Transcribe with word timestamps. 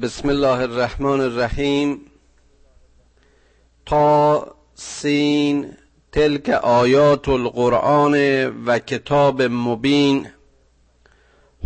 بسم 0.00 0.28
الله 0.28 0.60
الرحمن 0.62 1.20
الرحیم. 1.20 2.00
تا 3.86 4.46
سین 4.74 5.66
تلک 6.12 6.48
آیات 6.50 7.28
القرآن 7.28 8.14
و 8.66 8.78
کتاب 8.78 9.42
مبین. 9.42 10.26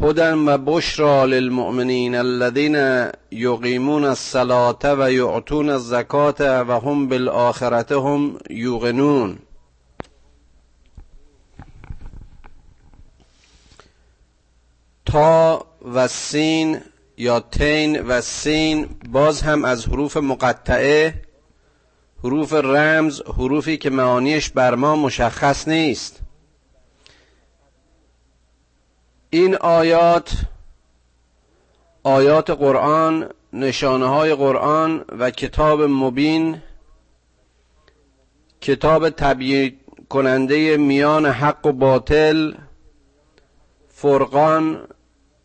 هدى 0.02 0.32
و 0.46 0.58
بشرى 0.58 1.26
للمؤمنین 1.26 2.14
الذين 2.14 2.76
یقیمون 3.30 4.04
الصلاة 4.04 4.94
و 4.98 5.12
یعطون 5.12 5.70
الزکاة 5.70 6.62
و 6.68 6.80
هم 6.80 7.08
بالآخرة 7.08 8.00
هم 8.00 8.38
یوقنون. 8.50 9.38
تا 15.04 15.66
و 15.94 16.08
سین 16.08 16.80
یا 17.16 17.40
تین 17.40 18.02
و 18.02 18.20
سین 18.20 18.88
باز 19.08 19.42
هم 19.42 19.64
از 19.64 19.86
حروف 19.86 20.16
مقطعه 20.16 21.22
حروف 22.24 22.52
رمز 22.52 23.22
حروفی 23.22 23.76
که 23.76 23.90
معانیش 23.90 24.50
بر 24.50 24.74
ما 24.74 24.96
مشخص 24.96 25.68
نیست. 25.68 26.20
این 29.30 29.56
آیات 29.56 30.32
آیات 32.02 32.50
قرآن 32.50 33.28
نشانه 33.52 34.06
های 34.06 34.34
قرآن 34.34 35.04
و 35.18 35.30
کتاب 35.30 35.82
مبین 35.82 36.62
کتاب 38.60 39.10
تبیین 39.10 39.76
کننده 40.08 40.76
میان 40.76 41.26
حق 41.26 41.66
و 41.66 41.72
باطل 41.72 42.54
فرقان 43.88 44.88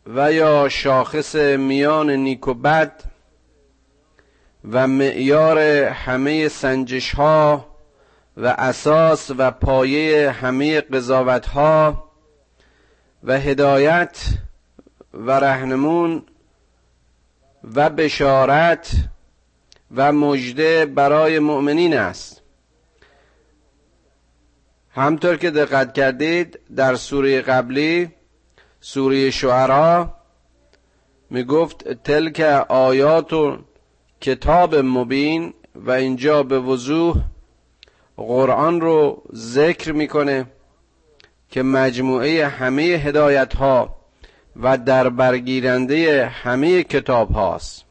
و 0.07 0.33
یا 0.33 0.69
شاخص 0.69 1.35
میان 1.35 2.09
نیک 2.09 2.47
و 2.47 2.53
بد 2.53 3.03
و 4.71 4.87
معیار 4.87 5.59
همه 5.89 6.47
سنجش 6.47 7.15
ها 7.15 7.65
و 8.37 8.48
اساس 8.48 9.31
و 9.37 9.51
پایه 9.51 10.31
همه 10.31 10.81
قضاوت 10.81 11.45
ها 11.48 12.11
و 13.23 13.39
هدایت 13.39 14.26
و 15.13 15.31
رهنمون 15.31 16.23
و 17.76 17.89
بشارت 17.89 18.91
و 19.95 20.11
مژده 20.11 20.85
برای 20.85 21.39
مؤمنین 21.39 21.98
است. 21.98 22.41
همطور 24.91 25.37
که 25.37 25.51
دقت 25.51 25.93
کردید 25.93 26.59
در 26.76 26.95
سوره 26.95 27.41
قبلی 27.41 28.11
سوره 28.82 29.32
شعرا 29.32 30.13
می 31.29 31.43
گفت 31.43 31.93
تلک 31.93 32.40
آیات 32.70 33.34
و 33.34 33.57
کتاب 34.21 34.76
مبین 34.76 35.54
و 35.76 35.91
اینجا 35.91 36.43
به 36.43 36.60
وضوح 36.60 37.15
قرآن 38.18 38.82
رو 38.82 39.23
ذکر 39.35 39.91
می‌کنه 39.91 40.46
که 41.49 41.63
مجموعه 41.63 42.48
همه 42.48 42.82
هدایت 42.82 43.55
ها 43.55 43.96
و 44.55 44.77
در 44.77 45.10
برگیرنده 45.10 46.26
همه 46.26 46.84
کتاب 46.84 47.32
هاست 47.32 47.85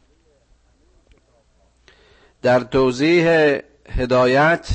در 2.42 2.60
توضیح 2.60 3.58
هدایت 3.88 4.68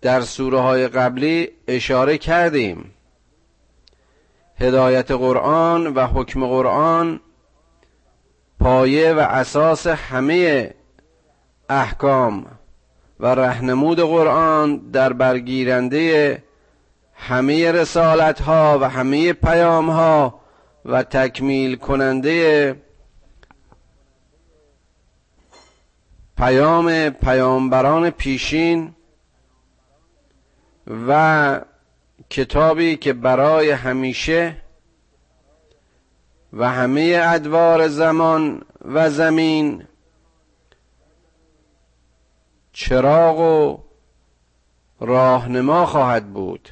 در 0.00 0.20
سوره 0.20 0.60
های 0.60 0.88
قبلی 0.88 1.48
اشاره 1.68 2.18
کردیم. 2.18 2.94
هدایت 4.60 5.10
قرآن 5.10 5.86
و 5.86 6.06
حکم 6.06 6.46
قرآن 6.46 7.20
پایه 8.60 9.12
و 9.12 9.18
اساس 9.18 9.86
همه 9.86 10.74
احکام 11.68 12.46
و 13.20 13.26
رهنمود 13.26 14.00
قرآن 14.00 14.76
در 14.76 15.12
برگیرنده 15.12 16.42
همه 17.14 17.72
رسالت 17.72 18.40
ها 18.40 18.78
و 18.80 18.88
همه 18.88 19.32
پیام 19.32 19.90
ها 19.90 20.40
و 20.84 21.02
تکمیل 21.02 21.76
کننده 21.76 22.76
پیام 26.36 27.10
پیامبران 27.10 28.10
پیشین 28.10 28.94
و 31.08 31.60
کتابی 32.30 32.96
که 32.96 33.12
برای 33.12 33.70
همیشه 33.70 34.56
و 36.52 36.68
همه 36.70 37.20
ادوار 37.24 37.88
زمان 37.88 38.62
و 38.84 39.10
زمین 39.10 39.84
چراغ 42.72 43.40
و 43.40 43.78
راهنما 45.00 45.86
خواهد 45.86 46.32
بود. 46.32 46.68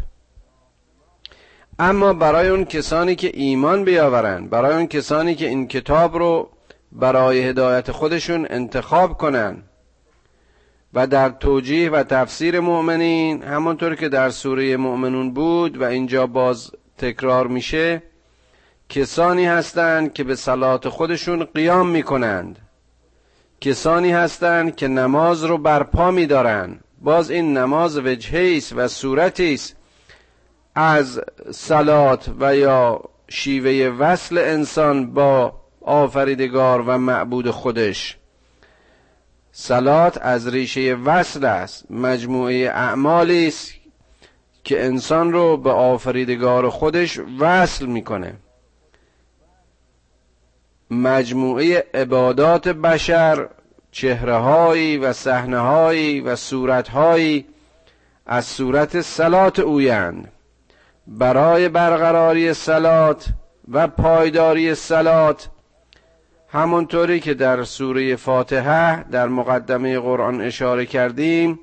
اما 1.79 2.13
برای 2.13 2.49
اون 2.49 2.65
کسانی 2.65 3.15
که 3.15 3.31
ایمان 3.35 3.85
بیاورند 3.85 4.51
برای 4.51 4.75
اون 4.75 4.87
کسانی 4.87 5.35
که 5.35 5.49
این 5.49 5.69
کتاب 5.69 6.17
رو 6.17 6.51
برای 6.93 7.43
هدایت 7.43 7.93
خودشون 7.93 8.47
انتخاب 8.51 9.19
کنند 9.19 9.69
و 10.97 11.07
در 11.07 11.29
توجیه 11.29 11.91
و 11.91 12.03
تفسیر 12.03 12.61
مؤمنین 12.61 13.43
همانطور 13.43 13.95
که 13.95 14.09
در 14.09 14.31
سوره 14.31 14.77
مؤمنون 14.77 15.35
بود 15.35 15.81
و 15.81 15.85
اینجا 15.85 16.27
باز 16.27 16.71
تکرار 16.99 17.47
میشه 17.47 18.03
کسانی 18.89 19.47
هستند 19.47 20.13
که 20.13 20.25
به 20.25 20.35
صلات 20.35 20.89
خودشون 20.89 21.45
قیام 21.45 21.89
می‌کنند. 21.89 22.59
کسانی 23.61 24.13
هستند 24.13 24.77
که 24.77 24.89
نماز 24.89 25.45
رو 25.45 25.59
برپا 25.59 26.11
میدارند. 26.11 26.85
باز 27.01 27.31
این 27.31 27.57
نماز 27.57 27.99
وجهه 27.99 28.57
است 28.57 28.73
و 28.77 28.89
صورتی 28.89 29.55
است 29.55 29.77
از 30.75 31.21
صلات 31.51 32.31
و 32.41 32.57
یا 32.57 33.01
شیوه 33.29 33.97
وصل 33.99 34.39
انسان 34.39 35.15
با 35.15 35.55
آفریدگار 35.81 36.81
و 36.81 36.99
معبود 36.99 37.51
خودش. 37.51 38.19
سلات 39.59 40.19
از 40.23 40.49
ریشه 40.49 40.95
وصل 40.95 41.45
است. 41.45 41.91
مجموعه 41.91 42.71
اعمالی 42.75 43.49
است 43.49 43.73
که 44.65 44.85
انسان 44.85 45.33
رو 45.33 45.57
به 45.57 45.71
آفریدگار 45.71 46.69
خودش 46.71 47.21
وصل 47.39 47.87
می‌کنه. 47.87 48.35
مجموعه 50.91 51.87
عبادات 51.95 52.69
بشر 52.69 53.49
چهرههایی 53.91 54.97
و 54.97 55.13
صحنههایی 55.13 56.21
و 56.21 56.37
صورتهایی 56.37 57.47
از 58.27 58.45
صورت 58.45 59.01
سلات 59.01 59.59
اویند. 59.59 60.33
برای 61.07 61.69
برقراری 61.69 62.55
سلات 62.55 63.27
و 63.73 63.89
پایداری 63.89 64.75
سلات 64.75 65.49
همونطوری 66.49 67.21
که 67.21 67.35
در 67.35 67.65
سوره 67.65 68.17
فاتحه 68.17 69.05
در 69.11 69.29
مقدمه 69.29 69.99
قرآن 69.99 70.41
اشاره 70.41 70.87
کردیم 70.87 71.61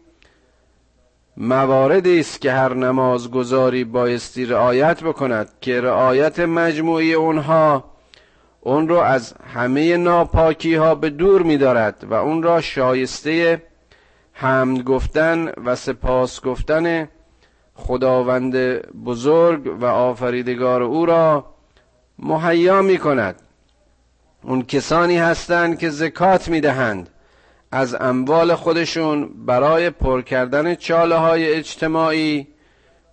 مواردی 1.38 2.20
است 2.20 2.42
که 2.42 2.52
هر 2.52 2.74
نمازگذاری 2.74 3.84
بایستی 3.84 4.46
رعایت 4.46 5.04
بکند 5.04 5.50
که 5.62 5.82
رعایت 5.82 6.40
مجموعی 6.40 7.14
اونها 7.14 7.84
اون 8.62 8.88
را 8.88 9.06
از 9.06 9.34
همه 9.54 9.98
ناپاکی 9.98 10.76
ها 10.76 10.96
به 10.96 11.10
دور 11.10 11.42
می‌دارد 11.42 12.06
و 12.10 12.14
اون 12.14 12.44
را 12.44 12.62
شایسته 12.62 13.62
حمد 14.34 14.84
گفتن 14.84 15.52
و 15.66 15.76
سپاس 15.76 16.42
گفتن 16.42 17.08
خداوند 17.76 18.56
بزرگ 19.06 19.82
و 19.82 19.86
آفریدگار 19.86 20.84
او 20.84 21.06
را 21.06 21.46
مهیا 22.20 22.82
می 22.82 22.98
کند 22.98 23.36
اون 24.44 24.64
کسانی 24.64 25.18
هستند 25.18 25.80
که 25.80 25.90
زکات 25.90 26.48
می‌دهند. 26.50 27.10
از 27.72 27.96
اموال 28.00 28.56
خودشون 28.56 29.30
برای 29.46 29.90
پر 29.90 30.22
کردن 30.22 30.76
چاله 30.76 31.16
های 31.16 31.54
اجتماعی 31.54 32.48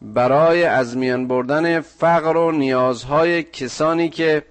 برای 0.02 0.64
از 0.64 0.96
میان 0.96 1.28
بردن 1.28 1.80
فقر 1.80 2.36
و 2.36 2.50
نیازهای 2.52 3.42
کسانی 3.42 4.08
که 4.08 4.42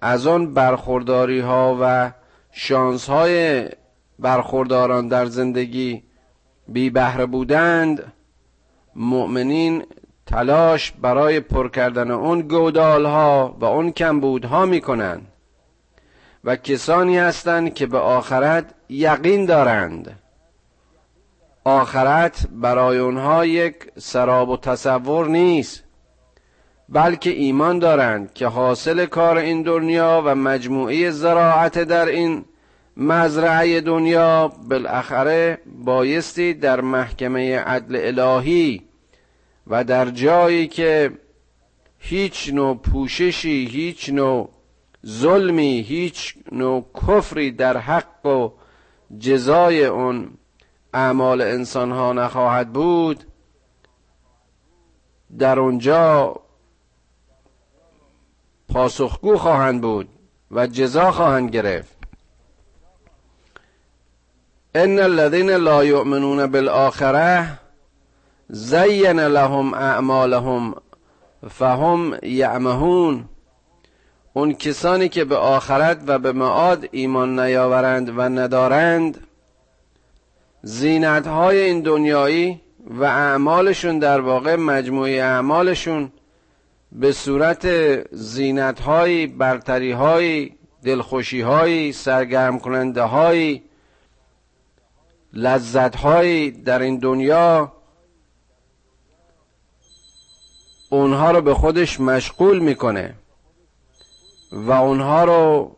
از 0.00 0.26
آن 0.26 0.54
برخورداری 0.54 1.40
ها 1.40 1.78
و 1.80 2.12
شانس 2.52 3.08
های 3.08 3.68
برخورداران 4.18 5.08
در 5.08 5.26
زندگی 5.26 6.02
بی 6.68 6.90
بهره 6.90 7.26
بودند 7.26 8.12
مؤمنین 8.96 9.84
تلاش 10.26 10.92
برای 10.92 11.40
پر 11.40 11.68
کردن 11.68 12.10
اون 12.10 12.40
گودال 12.40 13.06
ها 13.06 13.56
و 13.60 13.64
اون 13.64 13.92
کمبود 13.92 14.44
ها 14.44 14.66
می 14.66 14.80
کنند 14.80 15.31
و 16.44 16.56
کسانی 16.56 17.18
هستند 17.18 17.74
که 17.74 17.86
به 17.86 17.98
آخرت 17.98 18.74
یقین 18.88 19.46
دارند. 19.46 20.18
آخرت 21.64 22.46
برای 22.52 22.98
اونها 22.98 23.46
یک 23.46 23.74
سراب 23.98 24.48
و 24.48 24.56
تصور 24.56 25.28
نیست 25.28 25.84
بلکه 26.88 27.30
ایمان 27.30 27.78
دارند 27.78 28.34
که 28.34 28.46
حاصل 28.46 29.06
کار 29.06 29.38
این 29.38 29.62
دنیا 29.62 30.22
و 30.26 30.34
مجموعه 30.34 31.10
زراعت 31.10 31.78
در 31.78 32.06
این 32.06 32.44
مزرعه 32.96 33.80
دنیا 33.80 34.48
بالاخره 34.48 35.58
بایستی 35.84 36.54
در 36.54 36.80
محکمه 36.80 37.58
عدل 37.58 38.18
الهی 38.18 38.82
و 39.66 39.84
در 39.84 40.10
جایی 40.10 40.66
که 40.66 41.10
هیچ 41.98 42.50
نوع 42.52 42.76
پوششی 42.76 43.66
هیچ 43.66 44.10
نوع 44.10 44.48
ظلمی 45.06 45.80
هیچ 45.80 46.34
نوع 46.52 46.84
کفری 46.94 47.50
در 47.50 47.76
حق 47.76 48.26
و 48.26 48.50
جزای 49.18 49.84
اون 49.84 50.30
اعمال 50.94 51.40
انسان 51.40 51.92
ها 51.92 52.12
نخواهد 52.12 52.72
بود. 52.72 53.24
در 55.38 55.58
اونجا 55.58 56.36
پاسخگو 58.68 59.36
خواهند 59.36 59.80
بود 59.80 60.08
و 60.50 60.66
جزا 60.66 61.10
خواهند 61.10 61.50
گرفت. 61.50 61.96
ان 64.74 64.98
الذين 64.98 65.50
لا 65.50 65.84
يؤمنون 65.84 66.46
بالاخره 66.46 67.58
زین 68.48 69.20
لهم 69.20 69.74
اعمالهم 69.74 70.74
فهم 71.50 72.18
یعمهون. 72.22 73.28
اون 74.32 74.52
کسانی 74.54 75.08
که 75.08 75.24
به 75.24 75.36
آخرت 75.36 75.98
و 76.06 76.18
به 76.18 76.32
معاد 76.32 76.88
ایمان 76.90 77.40
نیاورند 77.40 78.18
و 78.18 78.20
ندارند 78.20 79.26
زینت 80.62 81.26
های 81.26 81.60
این 81.60 81.80
دنیایی 81.80 82.60
و 82.86 83.04
اعمالشون 83.04 83.98
در 83.98 84.20
واقع 84.20 84.56
مجموعه 84.56 85.22
اعمالشون 85.22 86.12
به 86.92 87.12
صورت 87.12 87.66
زینت 88.14 88.80
های 88.80 89.26
برتری 89.26 89.92
های 89.92 90.50
دلخوشی 90.84 91.40
های 91.40 91.92
سرگرم 91.92 92.58
کننده 92.58 93.02
های 93.02 93.62
لذت 95.32 95.96
های 95.96 96.50
در 96.50 96.78
این 96.82 96.98
دنیا 96.98 97.72
اونها 100.90 101.30
رو 101.30 101.40
به 101.40 101.54
خودش 101.54 102.00
مشغول 102.00 102.58
می‌کنه. 102.58 103.14
و 104.52 104.70
اونها 104.70 105.24
رو 105.24 105.76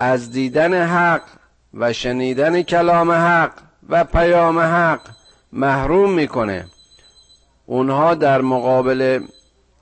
از 0.00 0.30
دیدن 0.30 0.86
حق 0.86 1.22
و 1.74 1.92
شنیدن 1.92 2.62
کلام 2.62 3.10
حق 3.10 3.52
و 3.88 4.04
پیام 4.04 4.58
حق 4.58 5.00
محروم 5.52 6.12
می‌کنه. 6.12 6.66
اونها 7.66 8.14
در 8.14 8.40
مقابل 8.40 9.20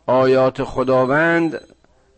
آیات 0.06 0.64
خداوند 0.64 1.60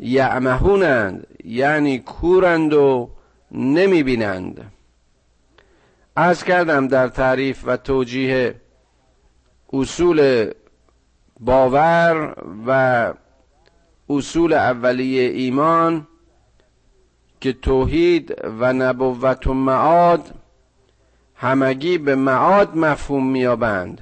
یعمهونند 0.00 1.26
یعنی 1.44 1.98
کورند 1.98 2.72
و 2.72 3.10
نمی‌بینند. 3.50 4.72
از 6.16 6.44
کردم 6.44 6.88
در 6.88 7.08
تعریف 7.08 7.62
و 7.66 7.76
توجیه 7.76 8.54
اصول 9.72 10.50
باور 11.40 12.34
و 12.66 13.12
اصول 14.16 14.52
اولیه 14.52 15.30
ایمان 15.30 16.06
که 17.40 17.52
توحید 17.52 18.34
و 18.60 18.72
نبوت 18.72 19.46
و 19.46 19.54
معاد 19.54 20.34
همگی 21.34 21.98
به 21.98 22.14
معاد 22.14 22.76
مفهوم 22.76 23.30
میابند 23.30 24.00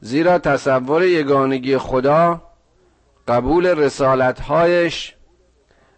زیرا 0.00 0.38
تصور 0.38 1.04
یگانگی 1.04 1.78
خدا 1.78 2.42
قبول 3.28 3.66
رسالتهایش 3.66 5.14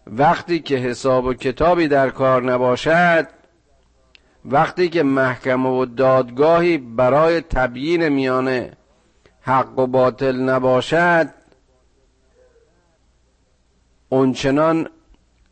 وقتی 0.07 0.59
که 0.59 0.75
حساب 0.75 1.25
و 1.25 1.33
کتابی 1.33 1.87
در 1.87 2.09
کار 2.09 2.43
نباشد 2.43 3.27
وقتی 4.45 4.89
که 4.89 5.03
محکمه 5.03 5.69
و 5.69 5.85
دادگاهی 5.85 6.77
برای 6.77 7.41
تبیین 7.41 8.09
میانه 8.09 8.71
حق 9.41 9.79
و 9.79 9.87
باطل 9.87 10.35
نباشد 10.35 11.38
اونچنان 14.09 14.89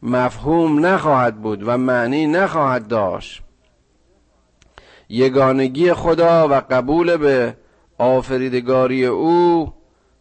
مفهوم 0.01 0.85
نخواهد 0.85 1.41
بود 1.41 1.67
و 1.67 1.77
معنی 1.77 2.27
نخواهد 2.27 2.87
داشت. 2.87 3.41
یگانگی 5.09 5.93
خدا 5.93 6.47
و 6.47 6.53
قبول 6.53 7.17
به 7.17 7.57
آفریدگاری 7.97 9.05
او 9.05 9.73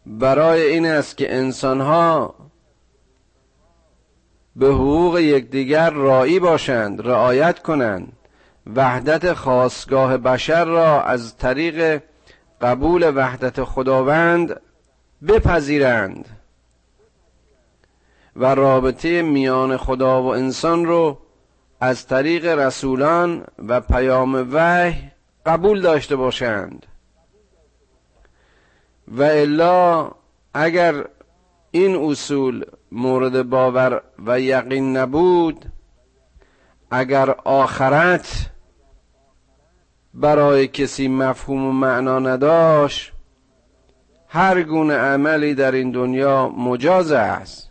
برای 0.06 0.62
این 0.62 0.87
است 0.87 1.17
که 1.17 1.37
انسانها 1.37 2.35
به 4.56 4.67
حقوق 4.67 5.19
یکدیگر 5.19 5.91
رایی 5.91 6.41
باشند 6.41 7.06
رعایت 7.06 7.59
کنند. 7.59 8.12
وحدت 8.77 9.32
خاصگاه 9.32 10.17
بشر 10.17 10.65
را 10.65 11.03
از 11.03 11.37
طریق 11.37 12.03
قبول 12.61 13.12
وحدت 13.17 13.65
خداوند 13.65 14.61
بپذیرند. 15.29 16.36
و 18.37 18.55
رابطه 18.55 19.23
میان 19.23 19.77
خدا 19.77 20.23
و 20.23 20.27
انسان 20.27 20.85
رو 20.85 21.19
از 21.81 22.06
طریق 22.06 22.47
رسولان 22.47 23.44
و 23.69 23.81
پیام 23.81 24.49
وحی 24.53 25.11
قبول 25.47 25.81
داشته 25.81 26.17
باشند. 26.17 26.87
و 29.09 29.23
الا 29.23 30.11
اگر 30.55 31.05
این 31.71 31.97
اصول 31.97 32.65
مورد 32.93 33.43
باور 33.43 34.03
و 34.27 34.41
یقین 34.41 34.97
نبود 34.97 35.65
اگر 36.91 37.31
آخرت 37.31 38.50
برای 40.15 40.69
کسی 40.69 41.09
مفهوم 41.09 41.67
و 41.67 41.73
معنا 41.73 42.19
نداشت 42.19 43.12
هر 44.29 44.62
گونه 44.62 44.94
عملی 44.94 45.55
در 45.55 45.73
این 45.73 45.91
دنیا 45.91 46.49
مجاز 46.49 47.12
است. 47.12 47.66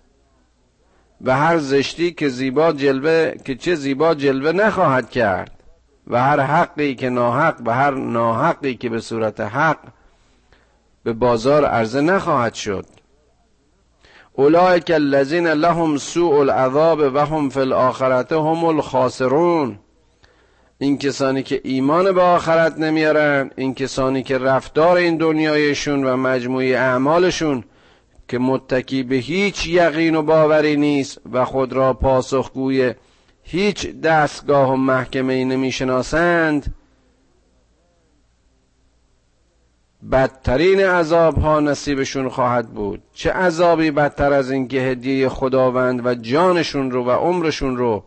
و 1.22 1.38
هر 1.38 1.58
زشتی 1.58 2.12
که 2.12 2.30
زیبا 2.30 2.72
جلوه 2.72 3.32
که 3.46 3.56
چه 3.56 3.76
زیبا 3.76 4.14
جلوه 4.14 4.52
نخواهد 4.52 5.10
کرد. 5.10 5.52
و 6.08 6.22
هر 6.22 6.40
حقی 6.40 6.96
که 6.96 7.10
ناحق 7.10 7.56
و 7.66 7.74
هر 7.74 7.92
ناحقی 7.92 8.76
که 8.76 8.90
به 8.90 9.00
صورت 9.00 9.40
حق 9.40 9.80
به 11.04 11.14
بازار 11.14 11.66
عرضه 11.66 12.02
نخواهد 12.02 12.54
شد. 12.54 12.86
اولئک 14.34 14.92
الذین 14.92 15.48
لهم 15.48 15.98
سوء 15.98 16.40
العذاب 16.40 17.00
و 17.00 17.26
هم 17.26 17.50
فی 17.50 17.60
الاخرت 17.60 18.32
هم 18.32 18.66
الخاسرون. 18.66 19.80
این 20.78 20.98
کسانی 20.98 21.44
که 21.44 21.62
ایمان 21.64 22.12
به 22.12 22.22
آخرت 22.22 22.80
نمیارن 22.80 23.52
این 23.56 23.74
کسانی 23.74 24.24
که 24.24 24.38
رفتار 24.38 24.98
این 24.98 25.18
دنیایشون 25.18 26.04
و 26.04 26.18
مجموعی 26.18 26.76
اعمالشون 26.76 27.64
که 28.28 28.40
متکی 28.40 29.04
به 29.04 29.16
هیچ 29.16 29.68
یقین 29.68 30.16
و 30.16 30.22
باوری 30.22 30.76
نیست 30.76 31.22
و 31.32 31.46
خود 31.46 31.74
را 31.74 31.94
پاسخگوی 31.94 32.94
هیچ 33.44 33.88
دستگاه 33.88 34.72
و 34.72 34.76
محکمه 34.76 35.34
ای 35.34 35.46
نمی‌شناسند 35.46 36.76
بدترین 40.12 40.80
عذاب 40.80 41.38
ها 41.38 41.60
نصیبشون 41.60 42.30
خواهد 42.30 42.70
بود. 42.70 43.02
چه 43.14 43.32
عذابی 43.32 43.92
بدتر 43.92 44.34
از 44.34 44.52
اینکه 44.52 44.82
هدیه 44.82 45.30
خداوند 45.30 46.06
و 46.06 46.16
جانشون 46.16 46.92
رو 46.92 47.06
و 47.06 47.12
عمرشون 47.12 47.78
رو 47.78 48.04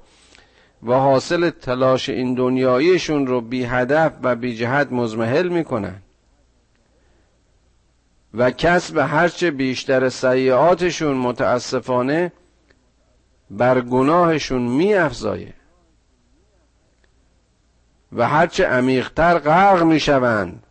و 0.83 0.93
حاصل 0.93 1.51
تلاش 1.51 2.09
این 2.09 2.35
دنیاییشون 2.35 3.27
رو 3.27 3.41
بی 3.41 3.65
هدف 3.65 4.13
و 4.23 4.37
بی 4.37 4.57
جهت 4.57 4.93
مزمحل 4.93 5.49
می‌کنن. 5.49 6.03
و 8.35 8.51
کسب 8.51 8.99
هرچه 8.99 9.51
بیشتر 9.51 10.09
سیعاتشون 10.09 11.17
متاسفانه 11.17 12.33
بر 13.51 13.81
گناهشون 13.81 14.63
می 14.63 14.95
افزایه 14.95 15.55
و 18.13 18.29
هرچه 18.29 18.67
عمیقتر 18.67 19.39
غرق 19.39 19.83
می 19.83 20.01
شوند 20.01 20.63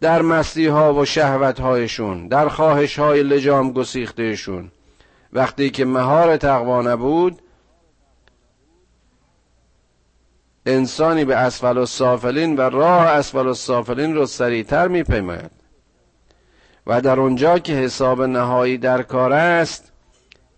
در 0.00 0.22
مستی 0.22 0.66
ها 0.66 0.94
و 0.94 1.04
شهوت 1.04 1.60
هایشون 1.60 2.28
در 2.28 2.48
خواهش 2.48 2.98
های 2.98 3.22
لجام 3.22 3.72
گسیختهشون. 3.72 4.70
وقتی 5.32 5.70
که 5.70 5.84
مهار 5.84 6.36
تقوا 6.36 6.82
نبود 6.82 7.42
انسانی 10.66 11.24
به 11.24 11.36
اسفل 11.36 11.78
السافلین 11.78 12.56
و 12.56 12.60
راه 12.60 13.06
اسفل 13.06 13.46
السافلین 13.46 14.14
رو 14.14 14.26
سریعتر 14.26 14.88
میپیماید. 14.88 15.63
و 16.86 17.00
در 17.00 17.20
اونجا 17.20 17.58
که 17.58 17.72
حساب 17.72 18.22
نهایی 18.22 18.78
در 18.78 19.02
کار 19.02 19.32
است 19.32 19.92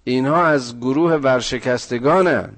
اینها 0.04 0.46
از 0.46 0.80
گروه 0.80 1.12
ورشکستگانن. 1.12 2.52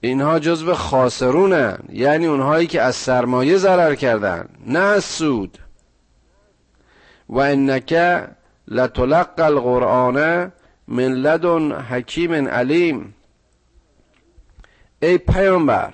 اینها 0.00 0.38
جزو 0.38 0.74
خاسرونن 0.74 1.78
یعنی 1.92 2.26
اونهایی 2.26 2.66
که 2.66 2.82
از 2.82 2.96
سرمایه 2.96 3.56
ضرر 3.56 3.94
کردن 3.94 4.48
نه 4.66 4.78
از 4.78 5.04
سود. 5.04 5.58
و 7.28 7.38
انک 7.38 7.92
لتلقى 8.68 9.42
القرآن 9.42 10.52
من 10.88 11.12
لدن 11.12 11.72
حکیم 11.72 12.48
علیم. 12.48 13.14
ای 15.02 15.18
پیامبر 15.18 15.92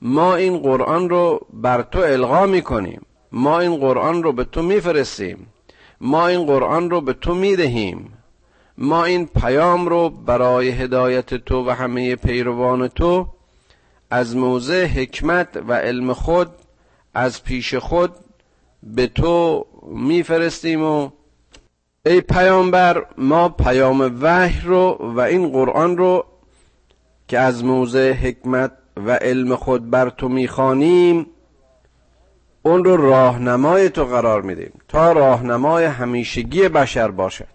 ما 0.00 0.34
این 0.34 0.58
قرآن 0.58 1.08
رو 1.08 1.46
بر 1.52 1.82
تو 1.82 1.98
القا 1.98 2.46
می‌کنیم. 2.46 3.02
ما 3.34 3.60
این 3.60 3.76
قرآن 3.76 4.22
رو 4.22 4.32
به 4.32 4.44
تو 4.44 4.62
میفرستیم. 4.62 5.46
ما 6.00 6.26
این 6.28 6.46
قرآن 6.46 6.90
رو 6.90 7.00
به 7.00 7.12
تو 7.12 7.34
می‌دهیم. 7.34 8.12
ما 8.78 9.04
این 9.04 9.26
پیام 9.26 9.88
رو 9.88 10.10
برای 10.10 10.68
هدایت 10.68 11.34
تو 11.34 11.68
و 11.68 11.70
همه 11.70 12.16
پیروان 12.16 12.88
تو 12.88 13.26
از 14.10 14.36
موضع 14.36 14.86
حکمت 14.86 15.48
و 15.68 15.72
علم 15.72 16.12
خود 16.12 16.48
از 17.14 17.44
پیش 17.44 17.74
خود 17.74 18.10
به 18.82 19.06
تو 19.06 19.66
میفرستیم 19.86 20.82
و 20.82 21.10
ای 22.06 22.20
پیامبر 22.20 23.06
ما 23.18 23.48
پیام 23.48 24.18
وحی 24.20 24.60
رو 24.64 25.12
و 25.16 25.20
این 25.20 25.48
قرآن 25.48 25.96
رو 25.96 26.24
که 27.28 27.38
از 27.38 27.64
موضع 27.64 28.12
حکمت 28.12 28.72
و 28.96 29.10
علم 29.14 29.56
خود 29.56 29.90
بر 29.90 30.10
تو 30.10 30.28
می‌خوانیم 30.28 31.26
اون 32.66 32.84
رو 32.84 32.96
راهنمای 32.96 33.90
تو 33.90 34.04
قرار 34.04 34.42
میدیم 34.42 34.72
تا 34.88 35.12
راهنمای 35.12 35.84
همیشگی 35.84 36.68
بشر 36.68 37.10
باشد 37.10 37.46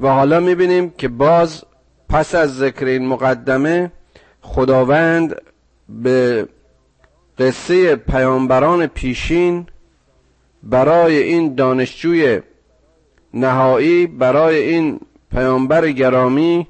و 0.00 0.08
حالا 0.08 0.40
می‌بینیم 0.40 0.90
که 0.90 1.08
باز 1.08 1.64
پس 2.08 2.34
از 2.34 2.56
ذکر 2.56 2.84
این 2.84 3.06
مقدمه 3.06 3.92
خداوند 4.40 5.42
به 5.88 6.48
قصه 7.38 7.96
پیامبران 7.96 8.86
پیشین 8.86 9.66
برای 10.62 11.22
این 11.22 11.54
دانشجوی 11.54 12.40
نهایی 13.34 14.06
برای 14.06 14.56
این 14.56 15.00
پیامبر 15.30 15.90
گرامی 15.90 16.66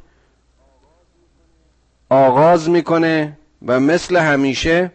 آغاز 2.11 2.71
می‌کنه 2.71 3.39
و 3.67 3.81
مثل 3.81 4.17
همیشه 4.17 4.93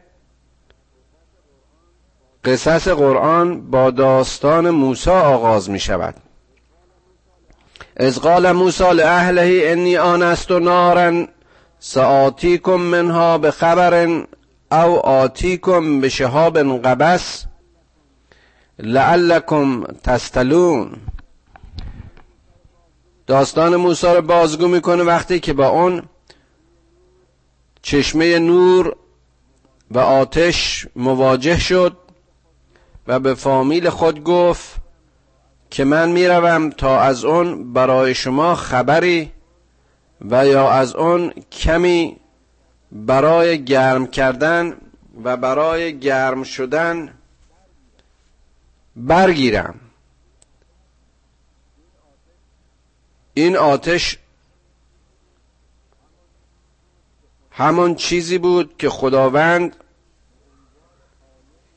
قصص 2.45 2.87
قرآن 2.87 3.71
با 3.71 3.91
داستان 3.91 4.69
موسی 4.69 5.09
آغاز 5.09 5.69
می 5.69 5.79
شود 5.79 6.15
از 7.97 8.19
قال 8.19 8.51
موسی 8.51 8.93
لأهله 8.93 9.61
انی 9.65 9.97
آنست 9.97 10.51
نارا 10.51 11.27
سآتیکم 11.79 12.75
منها 12.75 13.37
به 13.37 13.51
خبر 13.51 14.05
او 14.71 15.05
آتیکم 15.05 16.01
به 16.01 16.09
شهاب 16.09 16.57
قبس 16.77 17.45
لعلکم 18.79 19.83
تستلون. 19.83 20.91
داستان 23.27 23.75
موسی 23.75 24.07
رو 24.07 24.21
بازگو 24.21 24.67
می‌کنه 24.67 25.03
وقتی 25.03 25.39
که 25.39 25.53
با 25.53 25.67
اون 25.67 26.03
چشمه 27.81 28.39
نور 28.39 28.95
و 29.91 29.99
آتش 29.99 30.87
مواجه 30.95 31.59
شد. 31.59 31.97
و 33.07 33.19
به 33.19 33.33
فامیل 33.33 33.89
خود 33.89 34.23
گفت 34.23 34.75
که 35.69 35.83
من 35.83 36.11
می‌روم 36.11 36.69
تا 36.69 36.99
از 36.99 37.25
اون 37.25 37.73
برای 37.73 38.13
شما 38.15 38.55
خبری 38.55 39.31
و 40.21 40.47
یا 40.47 40.69
از 40.69 40.95
اون 40.95 41.33
کمی 41.51 42.17
برای 42.91 43.65
گرم 43.65 44.07
کردن 44.07 44.77
و 45.23 45.37
برای 45.37 45.99
گرم 45.99 46.43
شدن 46.43 47.13
برگیرم. 48.95 49.79
این 53.33 53.57
آتش 53.57 54.17
همان 57.51 57.95
چیزی 57.95 58.37
بود 58.37 58.77
که 58.77 58.89
خداوند 58.89 59.75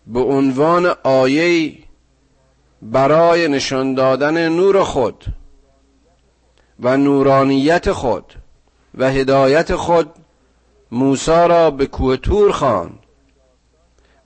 به 0.09 0.21
عنوان 0.21 0.95
آیه 1.03 1.73
برای 2.83 3.49
نشان 3.49 3.95
دادن 3.95 4.49
نور 4.49 4.85
خود 4.85 5.25
و 6.81 6.97
نورانیت 6.97 7.93
خود 7.93 8.35
و 8.99 9.11
هدایت 9.11 9.77
خود 9.77 10.11
موسی 10.93 11.31
را 11.31 11.71
به 11.71 11.87
کوه 11.87 12.17
تور 12.17 12.53
خواند 12.53 12.99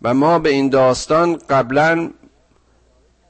و 0.02 0.14
ما 0.14 0.38
به 0.38 0.50
این 0.50 0.68
داستان 0.68 1.36
قبلا 1.50 2.10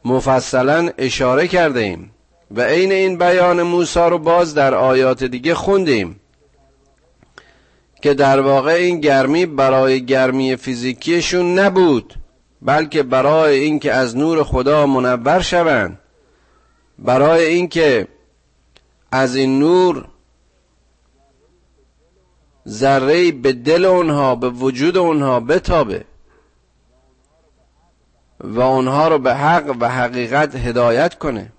مفصلا 0.04 0.90
اشاره 0.98 1.48
کرده 1.48 1.80
ایم 1.80 2.10
و 2.50 2.60
عین 2.60 2.92
این 2.92 3.18
بیان 3.18 3.62
موسی 3.62 4.00
رو 4.00 4.18
باز 4.18 4.54
در 4.54 4.74
آیات 4.74 5.24
دیگه 5.24 5.54
خوندیم 5.54 6.20
که 8.02 8.14
در 8.14 8.40
واقع 8.40 8.72
این 8.72 9.00
گرمی 9.00 9.46
برای 9.46 10.04
گرمی 10.06 10.56
فیزیکیشون 10.56 11.58
نبود. 11.58 12.14
بلکه 12.64 13.02
برای 13.02 13.58
اینکه 13.58 13.92
از 13.92 14.16
نور 14.16 14.44
خدا 14.44 14.86
منور 14.86 15.40
شوند. 15.40 15.98
برای 16.98 17.44
اینکه 17.44 18.08
از 19.12 19.36
این 19.36 19.58
نور 19.58 20.04
ذره 22.68 23.32
به 23.32 23.52
دل 23.52 23.84
اونها 23.84 24.34
به 24.34 24.50
وجود 24.50 24.96
اونها 24.96 25.40
بتابه 25.40 26.04
و 28.40 28.60
اونها 28.60 29.08
رو 29.08 29.18
به 29.18 29.34
حق 29.34 29.76
و 29.80 29.88
حقیقت 29.88 30.56
هدایت 30.56 31.18
کنه. 31.18 31.52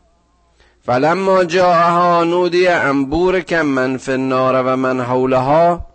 فلما 0.86 1.44
جاءها 1.44 2.24
نودی 2.24 2.68
انبور 2.68 3.42
کم 3.42 3.62
من 3.62 3.98
فی 3.98 4.12
النار 4.12 4.64
و 4.66 4.76
من 4.76 5.02
حولها 5.02 5.86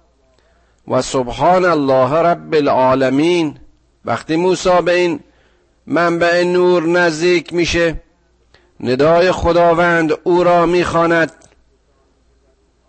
و 0.89 1.03
سبحان 1.03 1.65
الله 1.65 2.15
رب 2.15 2.55
العالمین. 2.55 3.59
وقتی 4.09 4.37
موسی 4.37 4.83
به 4.85 4.95
این 4.95 5.21
منبع 5.87 6.45
نور 6.45 6.87
نزدیک 6.87 7.53
میشه 7.53 8.01
ندای 8.81 9.33
خداوند 9.33 10.13
او 10.25 10.45
را 10.45 10.67
می‌خواند 10.67 11.33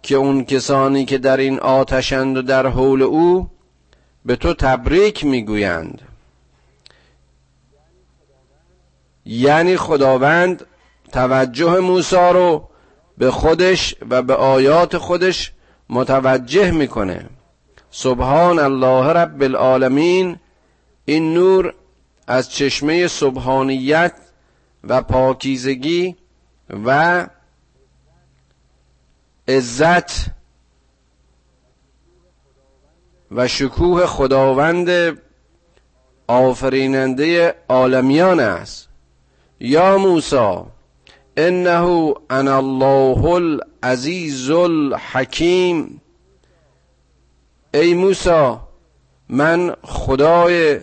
که 0.02 0.16
اون 0.16 0.46
کسانی 0.46 1.06
که 1.06 1.18
در 1.18 1.38
این 1.38 1.60
آتشند 1.60 2.38
و 2.38 2.42
در 2.42 2.68
حول 2.68 3.02
او 3.02 3.50
به 4.26 4.36
تو 4.36 4.54
تبریک 4.54 5.26
می‌گویند. 5.26 6.02
یعنی 9.26 9.78
خداوند 9.78 10.66
توجه 11.12 11.80
موسی 11.80 12.16
رو 12.16 12.70
به 13.18 13.32
خودش 13.32 13.96
و 14.10 14.22
به 14.22 14.36
آیات 14.36 14.98
خودش 14.98 15.52
متوجه 15.90 16.72
می‌کنه. 16.72 17.26
سبحان 17.92 18.60
الله 18.60 19.14
رب 19.14 19.42
العالمین 19.42 20.38
این 21.10 21.34
نور 21.34 21.74
از 22.28 22.52
چشمه 22.52 23.08
سبحانیت 23.08 24.14
و 24.84 25.02
پاکیزگی 25.02 26.16
و 26.86 27.28
عزت 29.48 30.26
و 33.32 33.48
شکوه 33.48 34.06
خداوند 34.06 35.18
آفریننده 36.28 37.56
عالمیان 37.70 38.40
است. 38.40 38.88
یا 39.60 39.98
موسی 39.98 40.60
انه 41.38 42.14
انا 42.30 42.58
الله 42.58 43.26
العزیز 43.26 44.50
الحکیم. 44.50 46.02
ای 47.74 47.94
موسی 47.94 48.56
من 49.30 49.76
خدای 49.84 50.80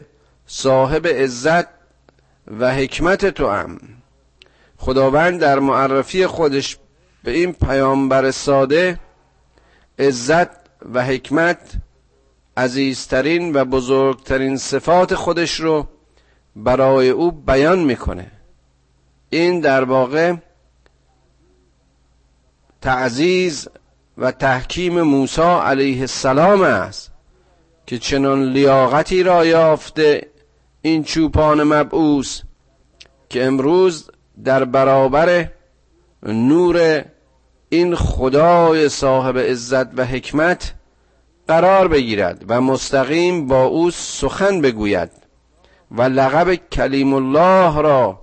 صاحب 0.46 1.06
عزت 1.06 1.66
و 2.58 2.74
حکمت 2.74 3.26
تو 3.26 3.48
هم 3.48 3.78
خداوند 4.76 5.40
در 5.40 5.58
معرفی 5.58 6.26
خودش 6.26 6.78
به 7.24 7.30
این 7.30 7.52
پیامبر 7.52 8.30
ساده 8.30 9.00
عزت 9.98 10.48
و 10.92 11.04
حکمت 11.04 11.58
عزیزترین 12.56 13.56
و 13.56 13.64
بزرگترین 13.64 14.56
صفات 14.56 15.14
خودش 15.14 15.60
رو 15.60 15.86
برای 16.56 17.10
او 17.10 17.32
بیان 17.32 17.78
می‌کنه. 17.78 18.30
این 19.30 19.60
در 19.60 19.84
واقع 19.84 20.34
تعزیز 22.82 23.68
و 24.18 24.32
تحکیم 24.32 25.02
موسی 25.02 25.42
علیه 25.42 26.00
السلام 26.00 26.62
است 26.62 27.10
که 27.86 27.98
چنان 27.98 28.44
لیاقتی 28.44 29.22
را 29.22 29.46
یافته 29.46 30.26
این 30.86 31.04
چوپان 31.04 31.62
مبعوث 31.62 32.40
که 33.28 33.44
امروز 33.44 34.10
در 34.44 34.64
برابر 34.64 35.48
نور 36.22 37.04
این 37.68 37.94
خدای 37.94 38.88
صاحب 38.88 39.38
عزت 39.38 39.98
و 39.98 40.04
حکمت 40.04 40.74
قرار 41.48 41.88
بگیرد 41.88 42.44
و 42.48 42.60
مستقیم 42.60 43.46
با 43.46 43.64
او 43.64 43.90
سخن 43.90 44.60
بگوید 44.60 45.10
و 45.90 46.02
لقب 46.02 46.54
کلیم 46.54 47.14
الله 47.14 47.82
را 47.82 48.20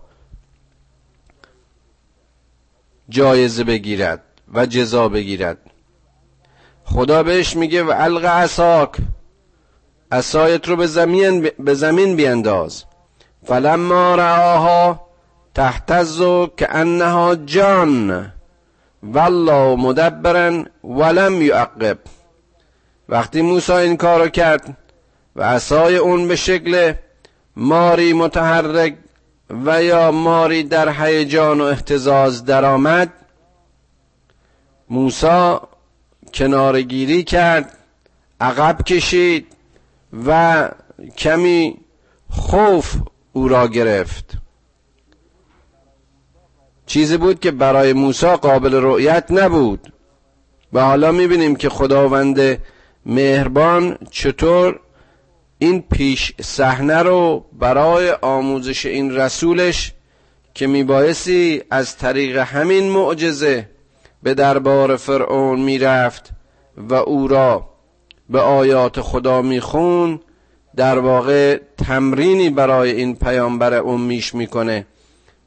جایزه 3.10 3.63
بگیرد 3.63 4.24
و 4.53 4.65
جزا 4.65 5.10
بگیرد. 5.10 5.58
خدا 6.84 7.24
بهش 7.24 7.55
میگه 7.55 7.84
و 7.84 7.93
الق 7.96 8.25
عصاک. 8.25 8.96
عصایت 10.13 10.67
رو 10.67 10.75
به 10.75 10.88
زمین 10.88 11.50
به 11.60 11.74
زمین 11.74 12.15
بینداز. 12.15 12.84
فلما 13.46 14.15
رعاها 14.15 15.08
تحتز 15.55 16.22
که 16.58 16.75
انها 16.75 17.36
جان. 17.36 18.32
والله 19.03 19.75
مدبرا 19.75 20.63
ولم 20.84 21.41
یعقب. 21.41 21.98
وقتی 23.10 23.41
موسی 23.41 23.72
این 23.74 23.98
کارو 23.98 24.29
کرد 24.29 24.77
و 25.36 25.43
عصای 25.43 25.98
اون 25.98 26.27
به 26.27 26.36
شکل 26.36 26.93
ماری 27.55 28.13
متحرک 28.13 28.96
و 29.65 29.84
یا 29.84 30.12
ماری 30.12 30.63
در 30.63 30.89
هیجان 30.89 31.62
و 31.62 31.63
احتزاز 31.63 32.46
درآمد 32.46 33.10
موسی 34.89 35.55
کنارگیری 36.34 37.24
کرد 37.24 37.77
عقب 38.41 38.82
کشید. 38.82 39.48
و 40.25 40.70
کمی 41.17 41.77
خوف 42.29 42.96
او 43.34 43.48
را 43.48 43.67
گرفت. 43.67 44.38
چیزی 46.86 47.17
بود 47.17 47.39
که 47.39 47.51
برای 47.51 47.93
موسی 47.93 48.27
قابل 48.27 48.74
رؤیت 48.74 49.25
نبود. 49.29 49.93
و 50.74 50.82
حالا 50.82 51.12
می‌بینیم 51.12 51.55
که 51.55 51.70
خداوند 51.70 52.58
مهربان 53.05 53.98
چطور 54.12 54.79
این 55.60 55.82
پیش 55.82 56.34
صحنه 56.41 56.98
رو 56.98 57.46
برای 57.60 58.12
آموزش 58.12 58.86
این 58.86 59.15
رسولش 59.15 59.93
که 60.53 60.67
میبایستی 60.67 61.62
از 61.72 61.98
طریق 61.98 62.38
همین 62.38 62.91
معجزه 62.91 63.70
به 64.24 64.34
دربار 64.34 64.96
فرعون 64.96 65.60
می‌رفت 65.60 66.29
و 66.77 66.93
او 66.93 67.27
را 67.27 67.73
به 68.34 68.42
آیات 68.42 69.02
خدا 69.02 69.42
میخون 69.42 70.20
در 70.75 71.00
واقع 71.00 71.60
تمرینی 71.78 72.50
برای 72.50 72.92
این 72.92 73.16
پیامبر 73.16 73.74
امیش 73.74 74.36
می‌کنه 74.36 74.86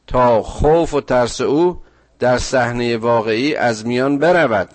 تا 0.06 0.42
خوف 0.42 0.94
و 0.94 1.00
ترس 1.00 1.40
او 1.40 1.82
در 2.18 2.38
صحنه 2.38 2.96
واقعی 2.96 3.54
از 3.54 3.86
میان 3.86 4.18
برود 4.18 4.68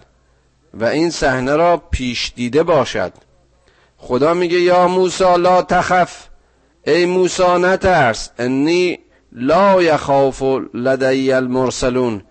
و 0.74 0.86
این 0.86 1.10
صحنه 1.10 1.56
را 1.56 1.78
پیش 1.92 2.32
دیده 2.36 2.64
باشد. 2.64 3.14
خدا 3.98 4.34
میگه 4.34 4.60
یا 4.60 4.88
موسی 4.88 5.38
لا 5.38 5.62
تخف. 5.62 6.28
ای 6.88 7.06
موسی 7.06 7.58
نترس. 7.60 8.30
انی 8.40 9.00
لا 9.32 9.82
یخاف 9.82 10.44
لدی 10.74 11.32
المرسلون. 11.32 12.22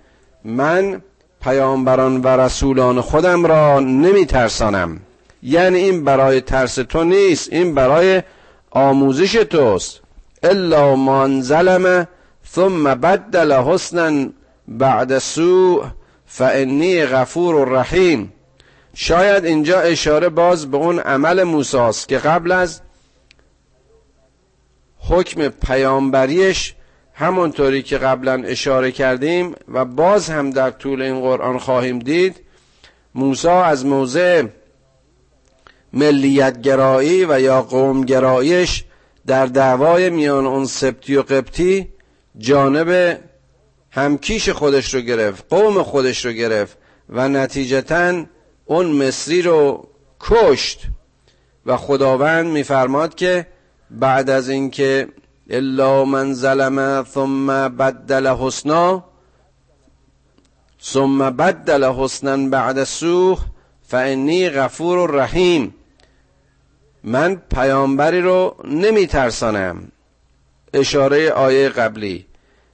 من 0.44 1.02
پیامبران 1.42 2.20
و 2.20 2.26
رسولان 2.26 3.00
خودم 3.00 3.46
را 3.46 3.80
نمی 3.80 4.26
ترسانم 4.26 5.00
یعنی 5.42 5.78
این 5.78 6.04
برای 6.04 6.40
ترس 6.40 6.74
تو 6.74 7.04
نیست 7.04 7.52
این 7.52 7.74
برای 7.74 8.22
آموزش 8.70 9.32
توست. 9.32 10.00
الا 10.42 10.96
من 10.96 11.42
ظلم 11.42 12.06
ثم 12.52 12.94
بدل 12.94 13.52
حسنا 13.52 14.28
بعد 14.68 15.18
سوء 15.18 15.84
فانی 16.26 17.04
غفور 17.04 17.68
رحیم 17.68 18.32
شاید 18.94 19.44
اینجا 19.44 19.80
اشاره 19.80 20.28
باز 20.28 20.70
به 20.70 20.76
اون 20.76 20.98
عمل 20.98 21.42
موساست 21.42 22.08
که 22.08 22.18
قبل 22.18 22.52
از 22.52 22.80
حکم 25.08 25.48
پیامبریش 25.48 26.74
همونطوری 27.14 27.82
که 27.82 27.98
قبلا 27.98 28.42
اشاره 28.46 28.92
کردیم 28.92 29.54
و 29.68 29.84
باز 29.84 30.30
هم 30.30 30.50
در 30.50 30.70
طول 30.70 31.02
این 31.02 31.20
قرآن 31.20 31.58
خواهیم 31.58 31.98
دید 31.98 32.40
موسی 33.14 33.48
از 33.48 33.86
موضع 33.86 34.42
ملیت 35.92 36.60
گرایی 36.60 37.24
و 37.24 37.40
یا 37.40 37.62
قوم 37.62 38.04
گرایش 38.04 38.84
در 39.26 39.46
دعوای 39.46 40.10
میان 40.10 40.46
اون 40.46 40.66
سبتی 40.66 41.16
و 41.16 41.22
قبطی 41.22 41.88
جانب 42.38 43.18
همکیش 43.90 44.48
خودش 44.48 44.94
رو 44.94 45.00
گرفت 45.00 45.44
قوم 45.50 45.82
خودش 45.82 46.24
رو 46.24 46.32
گرفت 46.32 46.78
و 47.08 47.28
نتیجتا 47.28 48.24
اون 48.66 48.86
مصری 48.86 49.42
رو 49.42 49.88
کشت. 50.20 50.86
و 51.66 51.76
خداوند 51.76 52.46
میفرماد 52.46 53.14
که 53.14 53.46
بعد 53.90 54.30
از 54.30 54.48
اینکه 54.48 55.08
الا 55.50 56.04
من 56.04 56.34
ظلم 56.34 57.04
ثم 57.04 57.68
بدل 57.68 58.26
حسنا 58.26 59.04
ثم 60.82 61.30
بدل 61.30 61.92
حسنا 61.92 62.48
بعد 62.48 62.84
سوء 62.84 63.36
فانی 63.88 64.50
غفور 64.50 65.10
رحیم 65.10 65.74
من 67.04 67.42
پیامبری 67.54 68.20
رو 68.20 68.56
نمی 68.64 69.06
ترسانم 69.06 69.92
اشاره 70.74 71.30
آیه 71.30 71.68
قبلی. 71.68 72.26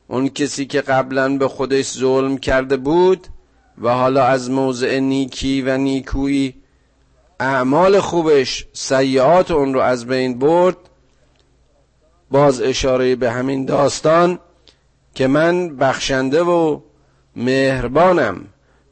اون 0.08 0.28
کسی 0.28 0.66
که 0.66 0.80
قبلا 0.80 1.36
به 1.38 1.48
خودش 1.48 1.92
ظلم 1.92 2.38
کرده 2.38 2.76
بود 2.76 3.26
و 3.82 3.88
حالا 3.94 4.24
از 4.24 4.50
موضع 4.50 4.98
نیکی 4.98 5.62
و 5.62 5.76
نیکویی 5.76 6.54
اعمال 7.40 8.00
خوبش 8.00 8.66
سیعات 8.72 9.50
اون 9.50 9.74
رو 9.74 9.80
از 9.80 10.06
بین 10.06 10.38
برد 10.38 10.76
باز 12.30 12.60
اشاره 12.60 13.16
به 13.16 13.30
همین 13.30 13.64
داستان 13.64 14.38
که 15.14 15.26
من 15.26 15.76
بخشنده 15.76 16.42
و 16.42 16.80
مهربانم. 17.36 18.44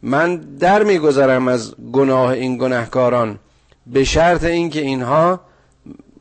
من 0.03 0.37
در 0.37 0.83
میگذرم 0.83 1.49
از 1.49 1.75
گناه 1.93 2.29
این 2.29 2.59
گناهکاران. 2.59 3.39
به 3.87 4.05
شرط 4.05 4.45
اینکه 4.45 4.81
اینها 4.81 5.41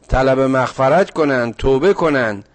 طلب 0.07 0.39
مغفرت 0.39 1.11
کنند 1.11 1.55
توبه 1.55 1.93
کنند 1.93 2.45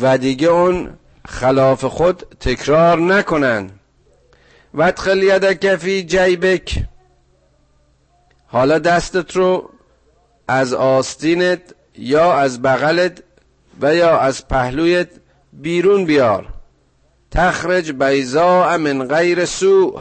و 0.00 0.18
دیگه 0.18 0.48
اون 0.48 0.90
خلاف 1.28 1.84
خود 1.84 2.22
تکرار 2.40 2.98
نکنند 2.98 3.80
ودخل 4.74 5.22
یدک 5.22 5.76
فی 5.76 6.02
جیبک. 6.02 6.84
حالا 8.46 8.78
دستت 8.78 9.36
رو 9.36 9.70
از 10.48 10.72
آستینت 10.72 11.60
یا 11.98 12.34
از 12.34 12.62
بغلت 12.62 13.22
و 13.80 13.94
یا 13.94 14.18
از 14.18 14.48
پهلویت 14.48 15.08
بیرون 15.52 16.04
بیار. 16.04 16.48
تخرج 17.30 17.92
بیزا 17.92 18.78
من 18.78 19.08
غیر 19.08 19.44
سوء. 19.44 20.00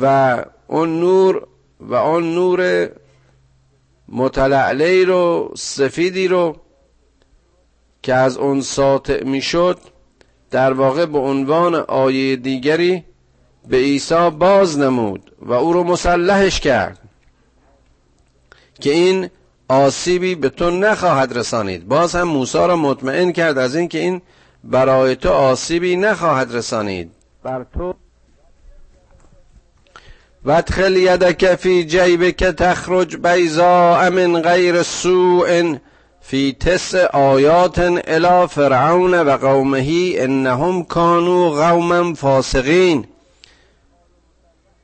و 0.00 0.44
اون 0.68 1.00
نور 1.00 1.46
و 1.80 1.94
اون 1.94 2.34
نور 2.34 2.90
متلعلی 4.08 5.04
رو 5.04 5.52
سفیدی 5.56 6.28
رو 6.28 6.56
که 8.02 8.14
از 8.14 8.36
اون 8.36 8.60
ساطع 8.60 9.24
می‌شد 9.24 9.78
در 10.50 10.72
واقع 10.72 11.06
به 11.06 11.18
عنوان 11.18 11.74
آیه 11.74 12.36
دیگری 12.36 13.04
به 13.68 13.76
عیسی 13.76 14.30
باز 14.30 14.78
نمود 14.78 15.32
و 15.42 15.52
او 15.52 15.72
رو 15.72 15.84
مسلحش 15.84 16.60
کرد 16.60 16.98
که 18.80 18.90
این 18.90 19.30
آسیبی 19.68 20.34
به 20.34 20.48
تو 20.48 20.70
نخواهد 20.70 21.38
رسانید. 21.38 21.88
باز 21.88 22.14
هم 22.14 22.22
موسی 22.28 22.58
را 22.58 22.76
مطمئن 22.76 23.32
کرد 23.32 23.58
از 23.58 23.76
اینکه 23.76 23.98
این 23.98 24.22
برای 24.64 25.16
تو 25.16 25.30
آسیبی 25.30 25.96
نخواهد 25.96 26.54
رسانید. 26.54 27.10
بر 27.42 27.66
تو 27.74 27.94
وادخل 30.46 30.96
یدک 30.96 31.54
فی 31.54 31.84
جیبک 31.84 32.44
تخرج 32.44 33.16
بیضاء 33.16 34.10
من 34.10 34.42
غیر 34.42 34.82
سوء 34.82 35.74
فی 36.20 36.52
تس 36.52 36.94
آیات 37.12 37.78
الى 37.78 38.46
فرعون 38.46 39.14
و 39.14 39.36
قومه 39.36 40.12
انهم 40.16 40.84
کانوا 40.84 41.50
قوما 41.50 42.14
فاسقین. 42.14 43.04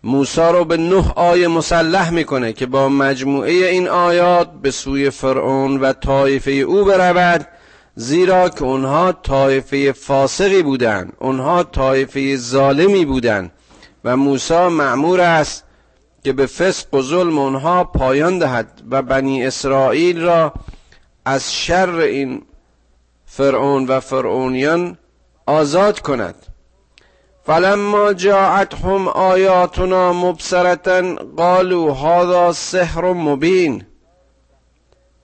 موسا 0.05 0.51
رو 0.51 0.65
به 0.65 0.77
نه 0.77 1.13
آیه 1.17 1.49
مسلح 1.49 2.11
می‌کنه 2.11 2.53
که 2.53 2.67
با 2.67 2.89
مجموعه 2.89 3.53
این 3.53 3.89
آیات 3.89 4.49
به 4.63 4.71
سوی 4.71 5.11
فرعون 5.11 5.81
و 5.81 5.93
طایفه 5.93 6.51
او 6.51 6.85
برود 6.85 7.47
زیرا 7.95 8.49
که 8.49 8.63
اونها 8.63 9.13
طایفه 9.13 9.93
فاسقی 9.93 10.63
بودند 10.63 11.13
اونها 11.19 11.63
طایفه 11.63 12.37
ظالمی 12.37 13.05
بودند. 13.05 13.51
و 14.05 14.17
موسی 14.17 14.69
معمور 14.69 15.21
است 15.21 15.65
که 16.25 16.33
به 16.33 16.47
فسق 16.47 16.95
و 16.95 17.03
ظلم 17.03 17.39
اونها 17.39 17.85
پایان 17.85 18.39
دهد 18.39 18.83
و 18.91 19.03
بنی 19.03 19.47
اسرائیل 19.47 20.23
را 20.23 20.53
از 21.25 21.55
شر 21.55 21.95
این 21.95 22.43
فرعون 23.27 23.87
و 23.87 24.01
فرعونیان 24.01 24.99
آزاد 25.47 26.01
کند. 26.01 26.35
فلما 27.47 28.13
جاءتهم 28.13 29.09
آیاتنا 29.09 30.13
مبصرتا 30.13 31.15
قالوا 31.15 31.95
هذا 31.95 32.53
سحر 32.53 33.13
مبین. 33.13 33.85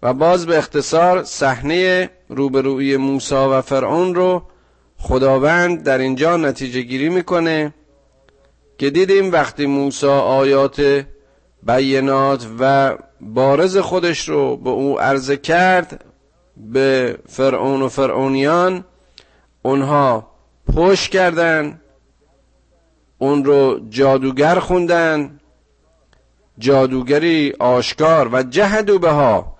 و 0.02 0.14
باز 0.14 0.46
به 0.46 0.58
اختصار 0.58 1.24
صحنه 1.24 2.10
روبروی 2.28 2.96
موسی 2.96 3.34
و 3.34 3.62
فرعون 3.62 4.14
رو 4.14 4.42
خداوند 4.98 5.82
در 5.82 5.98
اینجا 5.98 6.36
نتیجه 6.36 6.80
گیری 6.80 7.08
می‌کنه 7.08 7.74
که 8.78 8.90
دیدیم 8.90 9.32
وقتی 9.32 9.66
موسی 9.66 10.06
آیات 10.06 11.04
بینات 11.62 12.46
و 12.60 12.96
بارز 13.20 13.76
خودش 13.76 14.28
رو 14.28 14.56
به 14.56 14.70
او 14.70 15.00
عرضه 15.00 15.36
کرد 15.36 16.04
به 16.56 17.18
فرعون 17.28 17.82
و 17.82 17.88
فرعونیان 17.88 18.84
اونها 19.62 20.30
پشت 20.74 21.10
کردن 21.10 21.80
اون 23.18 23.44
رو 23.44 23.80
جادوگر 23.90 24.58
خوندن 24.58 25.40
جادوگری 26.58 27.54
آشکار 27.58 28.28
و 28.32 28.42
جهدو 28.42 28.98
بها 28.98 29.56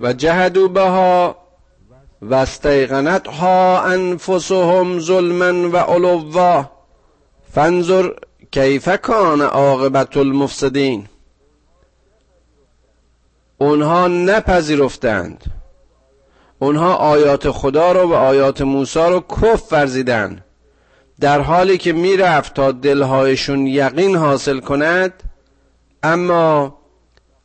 و 0.00 0.12
جهدو 0.12 0.68
بها 0.68 1.36
و 2.22 2.34
استیقنتها 2.34 3.82
انفسهم 3.82 5.00
ظلما 5.00 5.70
و 5.70 5.76
علوا. 5.76 6.70
فانظر 7.54 8.10
کیف 8.50 8.88
کان 8.88 9.40
عاقبت 9.40 10.16
المفسدین. 10.16 11.06
اونها 13.58 14.08
نپذیرفتند. 14.08 15.44
اونها 16.58 16.94
آیات 16.94 17.50
خدا 17.50 17.92
رو 17.92 18.08
و 18.08 18.14
آیات 18.14 18.62
موسی 18.62 18.98
رو 18.98 19.20
کف 19.20 19.72
ورزیدند. 19.72 20.44
در 21.20 21.40
حالی 21.40 21.78
که 21.78 21.92
می‌رفت 21.92 22.54
تا 22.54 22.72
دلهایشون 22.72 23.66
یقین 23.66 24.16
حاصل 24.16 24.60
کند 24.60 25.22
اما 26.02 26.78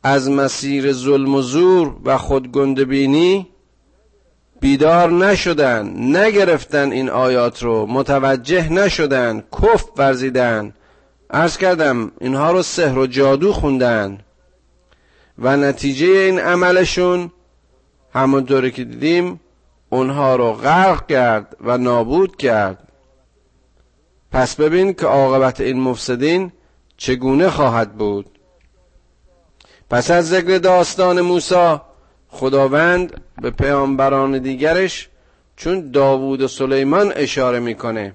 از 0.02 0.30
مسیر 0.30 0.92
ظلم 0.92 1.34
و 1.34 1.42
زور 1.42 1.96
و 2.04 2.18
خودگندبینی 2.18 3.53
بیدار 4.64 5.10
نشدن 5.10 5.94
نگرفتن 6.16 6.92
این 6.92 7.10
آیات 7.10 7.62
رو 7.62 7.86
متوجه 7.86 8.72
نشدن 8.72 9.40
کف 9.62 9.84
ورزیدن. 9.96 10.74
ارز 11.30 11.56
کردم 11.56 12.12
اینها 12.20 12.52
رو 12.52 12.62
سحر 12.62 12.98
و 12.98 13.06
جادو 13.06 13.52
خوندن. 13.52 14.18
و 15.38 15.56
نتیجه 15.56 16.06
این 16.06 16.38
عملشون 16.38 17.30
همونطوری 18.14 18.70
که 18.70 18.84
دیدیم 18.84 19.40
اونها 19.90 20.36
رو 20.36 20.52
غرق 20.52 21.06
کرد 21.06 21.56
و 21.60 21.78
نابود 21.78 22.36
کرد. 22.36 22.88
پس 24.32 24.56
ببین 24.56 24.92
که 24.92 25.06
عاقبت 25.06 25.60
این 25.60 25.80
مفسدین 25.80 26.52
چگونه 26.96 27.50
خواهد 27.50 27.92
بود. 27.92 28.38
پس 29.90 30.10
از 30.10 30.28
ذکر 30.28 30.58
داستان 30.58 31.20
موسی 31.20 31.76
خداوند 32.34 33.20
به 33.42 33.50
پیامبران 33.50 34.38
دیگرش 34.38 35.08
چون 35.56 35.90
داوود 35.90 36.40
و 36.40 36.48
سلیمان 36.48 37.12
اشاره 37.16 37.60
می‌کنه. 37.60 38.14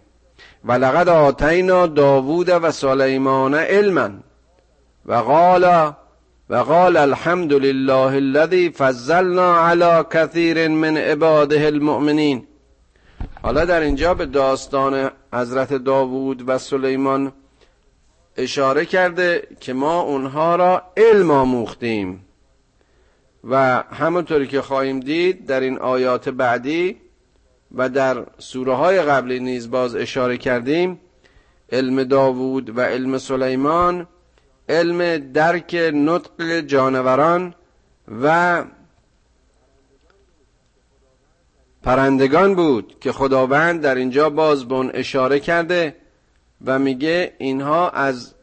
و 0.66 0.72
لقد 0.72 1.10
آتینا 1.10 1.88
داوود 1.88 2.50
و 2.50 2.72
سلیمان 2.72 3.56
علما. 3.56 4.10
و 5.06 5.14
قال 5.14 5.64
و 6.50 6.56
قال 6.56 6.98
الحمد 6.98 7.54
لله 7.54 8.16
الذي 8.16 8.70
فضلنا 8.70 9.60
على 9.60 10.04
كثير 10.10 10.68
من 10.68 10.98
عباده 10.98 11.66
المؤمنین. 11.66 12.48
حالا 13.44 13.66
در 13.66 13.82
اینجا 13.82 14.14
به 14.14 14.26
داستان 14.26 15.12
حضرت 15.34 15.74
داوود 15.74 16.50
و 16.50 16.58
سلیمان 16.58 17.32
اشاره 18.38 18.86
کرده 18.86 19.48
که 19.60 19.74
ما 19.74 20.02
اونها 20.02 20.56
را 20.56 20.82
علم 20.98 21.32
آموختیم. 21.32 22.26
و 23.44 23.84
همونطوری 23.92 24.48
که 24.48 24.62
خواهیم 24.62 25.00
دید 25.00 25.46
در 25.46 25.60
این 25.60 25.78
آیات 25.78 26.30
بعدی 26.30 26.98
و 27.76 27.90
در 27.90 28.26
سوره 28.38 28.74
های 28.74 29.02
قبلی 29.02 29.40
نیز 29.40 29.72
باز 29.72 29.96
اشاره 29.96 30.38
کردیم 30.38 31.00
علم 31.72 32.04
داوود 32.04 32.78
و 32.78 32.82
علم 32.82 33.18
سلیمان 33.18 34.08
علم 34.70 35.32
درک 35.32 35.92
نطق 35.94 36.60
جانوران 36.60 37.56
و 38.22 38.64
پرندگان 41.84 42.56
بود 42.56 43.00
که 43.02 43.12
خداوند 43.12 43.82
در 43.82 43.96
اینجا 43.96 44.30
باز 44.30 44.66
بون 44.68 44.92
اشاره 44.94 45.40
کرده 45.40 45.96
و 46.66 46.80
میگه 46.80 47.34
اینها 47.38 47.90
از 47.90 48.34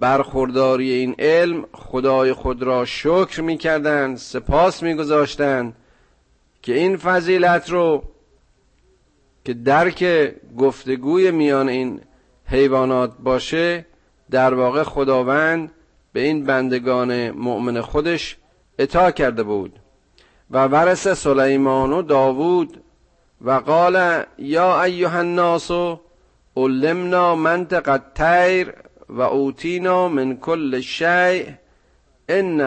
برخورداری 0.00 0.90
این 0.90 1.14
علم 1.18 1.64
خدای 1.72 2.32
خود 2.32 2.62
را 2.62 2.84
شکر 2.84 3.40
می‌کردند 3.40 4.16
سپاس 4.16 4.82
میگذاشتند 4.82 5.76
که 6.62 6.74
این 6.74 6.96
فضیلت 6.96 7.70
رو 7.70 8.02
که 9.44 9.54
درک 9.54 10.32
گفتگوی 10.58 11.30
میان 11.30 11.68
این 11.68 12.00
حیوانات 12.46 13.12
باشه 13.18 13.86
در 14.30 14.54
واقع 14.54 14.82
خداوند 14.82 15.70
به 16.12 16.20
این 16.20 16.44
بندگان 16.44 17.30
مؤمن 17.30 17.80
خودش 17.80 18.36
اطاع 18.78 19.10
کرده 19.10 19.42
بود. 19.42 19.78
و 20.50 20.64
ورس 20.64 21.08
سلیمان 21.08 21.92
و 21.92 22.02
داوود 22.02 22.82
و 23.40 23.50
قال 23.50 24.24
یا 24.38 24.82
ایها 24.82 25.18
الناس 25.18 25.70
علمنا 26.56 27.34
منطق 27.34 27.88
الطیر 27.88 28.74
و 29.08 29.20
اوتینا 29.20 30.08
من 30.08 30.36
کل 30.36 30.80
شیء 30.80 31.52
ان 32.28 32.60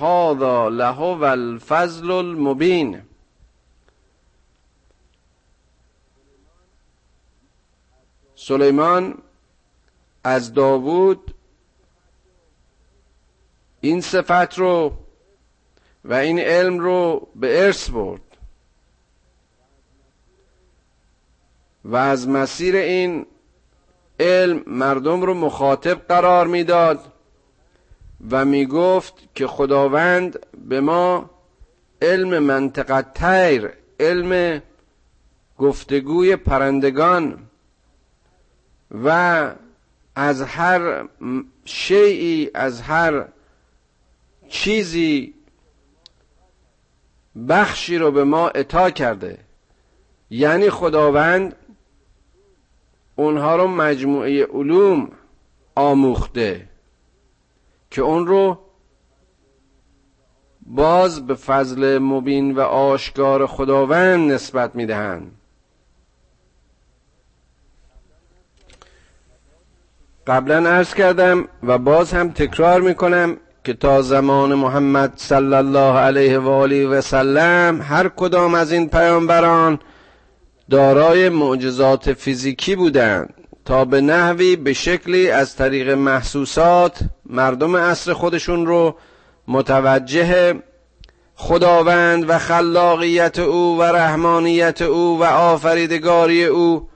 هذا 0.00 0.68
له 0.68 1.00
الفضل 1.00 2.10
المبین. 2.10 3.02
سلیمان 8.34 9.18
از 10.24 10.54
داوود 10.54 11.34
این 13.80 14.00
صفت 14.00 14.58
رو 14.58 14.92
و 16.04 16.14
این 16.14 16.38
علم 16.38 16.78
رو 16.78 17.28
به 17.36 17.64
ارث 17.64 17.90
برد 17.90 18.20
و 21.84 21.96
از 21.96 22.28
مسیر 22.28 22.76
این 22.76 23.26
علم 24.22 24.62
مردم 24.66 25.22
رو 25.22 25.34
مخاطب 25.34 25.94
قرار 26.08 26.46
می‌داد 26.46 27.00
و 28.30 28.44
می‌گفت 28.44 29.14
که 29.34 29.46
خداوند 29.46 30.38
به 30.68 30.80
ما 30.80 31.30
علم 32.02 32.38
منطقه 32.38 33.02
تیر 33.02 33.70
علم 34.00 34.62
گفتگوی 35.58 36.36
پرندگان 36.36 37.38
و 39.04 39.50
از 40.14 40.42
هر 40.42 41.04
شیعی 41.64 42.50
از 42.54 42.80
هر 42.80 43.24
چیزی 44.48 45.34
بخشی 47.48 47.98
رو 47.98 48.10
به 48.10 48.24
ما 48.24 48.48
اطاع 48.48 48.90
کرده. 48.90 49.38
یعنی 50.30 50.70
خداوند 50.70 51.56
اونها 53.16 53.56
رو 53.56 53.66
مجموعه 53.66 54.46
علوم 54.46 55.08
آموخته 55.74 56.68
که 57.90 58.02
اون 58.02 58.26
رو 58.26 58.58
باز 60.66 61.26
به 61.26 61.34
فضل 61.34 61.98
مبین 61.98 62.54
و 62.54 62.60
آشکار 62.60 63.46
خداوند 63.46 64.32
نسبت 64.32 64.74
می‌دهند. 64.74 65.32
قبلا 70.26 70.70
عرض 70.70 70.94
کردم 70.94 71.48
و 71.62 71.78
باز 71.78 72.12
هم 72.12 72.30
تکرار 72.30 72.80
می‌کنم 72.80 73.36
که 73.64 73.74
تا 73.74 74.02
زمان 74.02 74.54
محمد 74.54 75.12
صلی 75.16 75.54
الله 75.54 75.98
علیه 75.98 76.38
و 76.38 76.48
آله 76.48 76.86
و 76.86 77.00
سلم 77.00 77.82
هر 77.82 78.08
کدام 78.08 78.54
از 78.54 78.72
این 78.72 78.88
پیامبران 78.88 79.78
دارای 80.72 81.28
معجزات 81.28 82.12
فیزیکی 82.12 82.76
بودند. 82.76 83.34
تا 83.64 83.84
به 83.84 84.00
نحوی 84.00 84.56
به 84.56 84.72
شکلی 84.72 85.30
از 85.30 85.56
طریق 85.56 85.90
محسوسات 85.90 86.98
مردم 87.26 87.76
عصر 87.76 88.12
خودشون 88.12 88.66
رو 88.66 88.94
متوجه 89.48 90.54
خداوند 91.34 92.30
و 92.30 92.38
خلاقیت 92.38 93.38
او 93.38 93.78
و 93.78 93.82
رحمانیت 93.82 94.82
او 94.82 95.20
و 95.20 95.24
آفریدگاری 95.24 96.44
او 96.44 96.88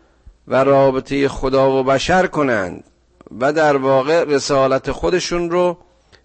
و 0.49 0.65
رابطه 0.65 1.29
خدا 1.29 1.71
و 1.71 1.85
بشر 1.85 2.27
کنند 2.27 2.85
و 3.41 3.53
در 3.53 3.77
واقع 3.77 4.25
رسالت 4.25 4.93
خودشون 4.93 5.51
رو 5.51 5.79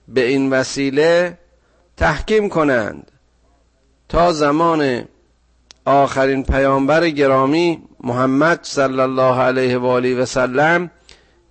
به 0.08 0.28
این 0.28 0.50
وسیله 0.50 1.38
تحکیم 1.98 2.50
کنند. 2.50 3.12
تا 4.10 4.34
زمان 4.34 5.06
آخرین 5.86 6.44
پیامبر 6.44 7.10
گرامی 7.10 7.82
محمد 8.04 8.60
صلی 8.64 9.00
الله 9.00 9.40
علیه 9.40 9.78
و 9.78 9.86
آله 9.86 10.16
و 10.16 10.26
سلم 10.26 10.92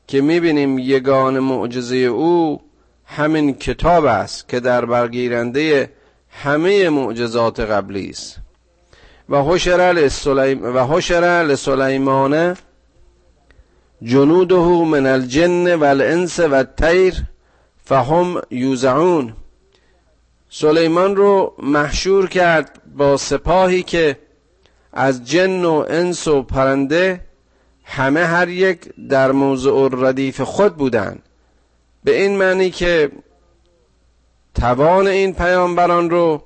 که 0.07 0.21
می‌بینیم 0.21 0.79
یگان 0.79 1.39
معجزه 1.39 1.97
او 1.97 2.61
همین 3.05 3.55
کتاب 3.55 4.05
است 4.05 4.49
که 4.49 4.61
در 4.61 4.85
برگیرنده 4.85 5.93
همه 6.31 6.89
معجزات 6.89 7.61
قبلی 7.61 8.11
است. 8.11 8.37
و 9.29 9.43
حشر 9.43 9.93
لسلیم 9.93 10.77
و 10.77 10.87
حشر 10.87 11.45
لسلیمان 11.49 12.57
جنوده 14.03 14.85
من 14.85 15.07
الجن 15.07 15.75
والانس 15.75 16.41
و 16.41 16.55
الطیر 16.55 17.15
فهم 17.85 18.41
یوزعون. 18.51 19.33
سلیمان 20.51 21.17
رو 21.17 21.55
محشور 21.63 22.29
کرد 22.29 22.80
با 22.97 23.17
سپاهی 23.17 23.83
که 23.83 24.19
از 24.93 25.25
جن 25.25 25.65
و 25.65 25.85
انس 25.89 26.29
و 26.29 26.43
پرنده 26.43 27.21
همه 27.85 28.25
هر 28.25 28.49
یک 28.49 28.81
در 29.09 29.33
موضع 29.33 29.89
ردیف 29.93 30.41
خود 30.41 30.77
بودند 30.77 31.23
به 32.05 32.23
این 32.23 32.37
معنی 32.37 32.71
که 32.71 33.11
توان 34.55 35.07
این 35.07 35.35
پیامبران 35.35 36.11
رو 36.11 36.43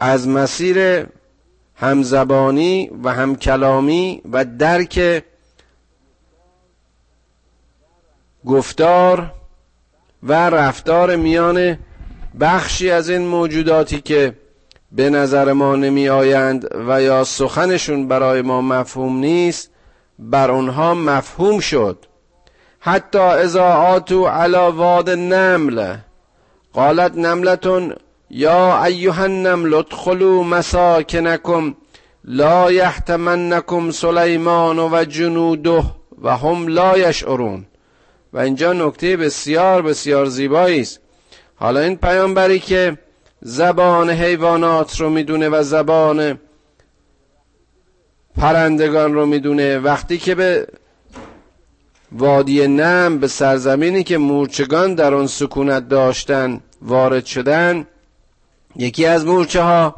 از 0.00 0.28
مسیر 0.28 1.06
همزبانی 1.74 2.90
و 3.04 3.12
همکلامی 3.12 4.22
و 4.32 4.44
درک 4.44 5.24
گفتار 8.46 9.32
و 10.22 10.32
رفتار 10.50 11.16
میان 11.16 11.78
بخشی 12.40 12.90
از 12.90 13.10
این 13.10 13.26
موجوداتی 13.26 14.00
که 14.00 14.34
به 14.92 15.10
نظر 15.10 15.52
ما 15.52 15.76
نمی 15.76 16.08
آیند 16.08 16.68
و 16.88 17.02
یا 17.02 17.24
سخنشون 17.24 18.08
برای 18.08 18.42
ما 18.42 18.60
مفهوم 18.60 19.18
نیست 19.18 19.70
بر 20.18 20.50
اونها 20.50 20.94
مفهوم 20.94 21.60
شد. 21.60 21.98
حتی 22.80 23.18
اذا 23.18 23.64
آتو 23.64 24.26
علا 24.26 24.72
واد 24.72 25.10
نمل 25.10 25.96
قالت 26.72 27.14
نملتون 27.14 27.94
یا 28.30 28.84
ایها 28.84 29.22
النمل 29.22 29.74
ادخلوا 29.74 30.42
مساکنکم 30.42 31.74
لا 32.24 32.72
یحتمنکم 32.72 33.90
سلیمان 33.90 34.78
و 34.78 35.04
جنوده 35.04 35.82
و 36.22 36.36
هم 36.36 36.68
لا 36.68 36.98
یشعرون. 36.98 37.66
و 38.32 38.38
اینجا 38.38 38.72
نکته 38.72 39.16
بسیار 39.16 39.82
بسیار 39.82 40.26
زیبایی 40.26 40.80
است. 40.80 41.00
حالا 41.56 41.80
این 41.80 41.96
پیامبری 41.96 42.58
که 42.58 42.98
زبان 43.48 44.10
حیوانات 44.10 45.00
رو 45.00 45.10
می‌دونه 45.10 45.48
و 45.48 45.62
زبان 45.62 46.38
پرندگان 48.36 49.14
رو 49.14 49.26
می‌دونه. 49.26 49.78
وقتی 49.78 50.18
که 50.18 50.34
به 50.34 50.66
وادی 52.12 52.66
نم 52.66 53.18
به 53.18 53.28
سرزمینی 53.28 54.02
که 54.02 54.18
مورچگان 54.18 54.94
در 54.94 55.14
آن 55.14 55.26
سکونت 55.26 55.88
داشتن 55.88 56.60
وارد 56.82 57.24
شدن 57.24 57.86
یکی 58.76 59.06
از 59.06 59.26
مورچه 59.26 59.62
ها 59.62 59.94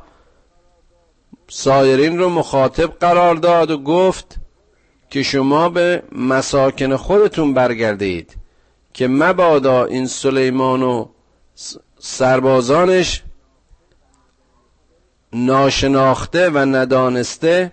سایرین 1.49 2.19
رو 2.19 2.29
مخاطب 2.29 2.99
قرار 3.01 3.35
داد 3.35 3.71
و 3.71 3.79
گفت 3.79 4.37
که 5.11 5.23
شما 5.23 5.69
به 5.69 6.03
مساکن 6.13 6.97
خودتون 6.97 7.55
برگردید 7.55 8.37
که 8.95 9.09
مبادا 9.09 9.85
این 9.85 10.07
سلیمان 10.07 10.83
و 10.83 11.07
سربازانش 11.99 13.23
ناشناخته 15.33 16.51
و 16.51 16.59
ندانسته 16.59 17.73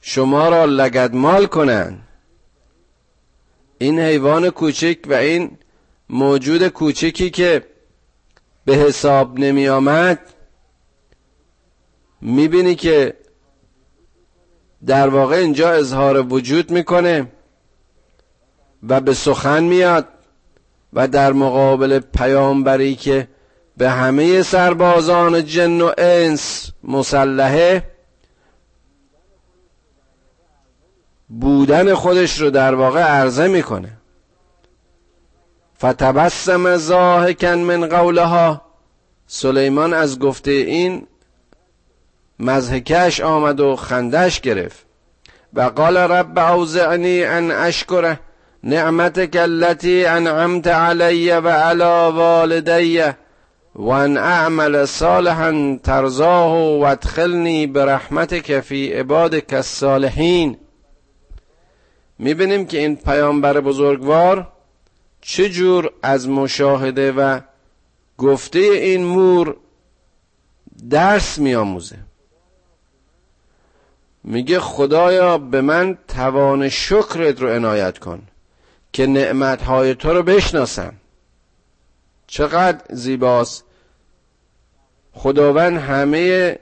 شما 0.00 0.48
را 0.48 0.64
لگدمال 0.64 1.46
کنند. 1.46 2.02
این 3.78 4.00
حیوان 4.00 4.50
کوچک 4.50 4.98
و 5.06 5.12
این 5.12 5.58
موجود 6.08 6.68
کوچکی 6.68 7.30
که 7.30 7.66
به 8.64 8.74
حساب 8.74 9.38
نمی 9.38 9.68
آمد 9.68 10.20
می‌بینی 12.20 12.74
که 12.74 13.16
در 14.86 15.08
واقع 15.08 15.36
اینجا 15.36 15.70
اظهار 15.70 16.26
وجود 16.32 16.70
می‌کنه 16.70 17.32
و 18.88 19.00
به 19.00 19.14
سخن 19.14 19.64
میاد 19.64 20.08
و 20.92 21.08
در 21.08 21.32
مقابل 21.32 21.98
پیامبری 21.98 22.94
که 22.94 23.28
به 23.78 23.90
همه 23.90 24.42
سربازان 24.42 25.44
جن 25.44 25.80
و 25.80 25.92
انس 25.98 26.70
مسلحه 26.84 27.82
بودن 31.28 31.94
خودش 31.94 32.40
رو 32.40 32.50
در 32.50 32.74
واقع 32.74 33.00
عرضه 33.00 33.48
می‌کنه. 33.48 33.88
فتبسم 35.78 36.76
زاهکن 36.76 37.54
من 37.54 37.88
قولها. 37.88 38.62
سلیمان 39.26 39.94
از 39.94 40.18
گفته 40.18 40.50
این 40.50 41.06
مزهکش 42.38 43.20
آمد 43.20 43.60
و 43.60 43.76
خندش 43.76 44.40
گرفت. 44.40 44.86
و 45.54 45.60
قال 45.60 45.96
رب 45.96 46.38
اوزعنی 46.38 47.24
ان 47.24 47.50
اشکره 47.50 48.20
نعمتك 48.64 49.36
التي 49.36 50.06
انعمت 50.06 50.66
علی 50.66 51.30
و 51.30 51.48
علی 51.48 52.16
والدی. 52.16 53.02
و 53.78 53.88
ان 53.88 54.16
اعمل 54.16 54.84
صالحا 54.84 55.78
ترزاه 55.84 56.52
و 56.52 56.82
ادخلنی 56.82 57.66
برحمتك 57.66 58.60
فی 58.60 58.92
عبادك 58.92 59.52
الصالحین. 59.52 60.58
می‌بینیم 62.18 62.66
که 62.66 62.78
این 62.78 62.96
پیامبر 62.96 63.60
بزرگوار 63.60 64.52
چجور 65.20 65.90
از 66.02 66.28
مشاهده 66.28 67.12
و 67.12 67.40
گفته 68.18 68.58
این 68.58 69.04
مور 69.04 69.56
درس 70.90 71.38
میآموزه. 71.38 71.98
میگه 74.24 74.60
خدایا 74.60 75.38
به 75.38 75.60
من 75.60 75.98
توان 76.08 76.68
شکرت 76.68 77.42
رو 77.42 77.48
عنایت 77.48 77.98
کن 77.98 78.22
که 78.92 79.06
نعمتهای 79.06 79.94
تو 79.94 80.12
رو 80.12 80.22
بشناسم. 80.22 80.94
چقدر 82.26 82.80
زیباست. 82.90 83.67
خداوند 85.18 85.78
همه 85.78 86.58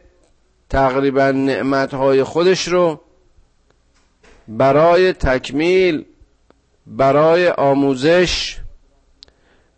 تقریبا 0.71 1.31
نعمتهای 1.31 2.23
خودش 2.25 2.69
رو 2.69 3.01
برای 4.49 5.13
تکمیل 5.13 6.05
برای 6.87 7.49
آموزش 7.49 8.57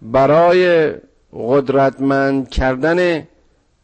برای 0.02 0.92
قدرتمند 1.32 2.48
کردن 2.48 3.28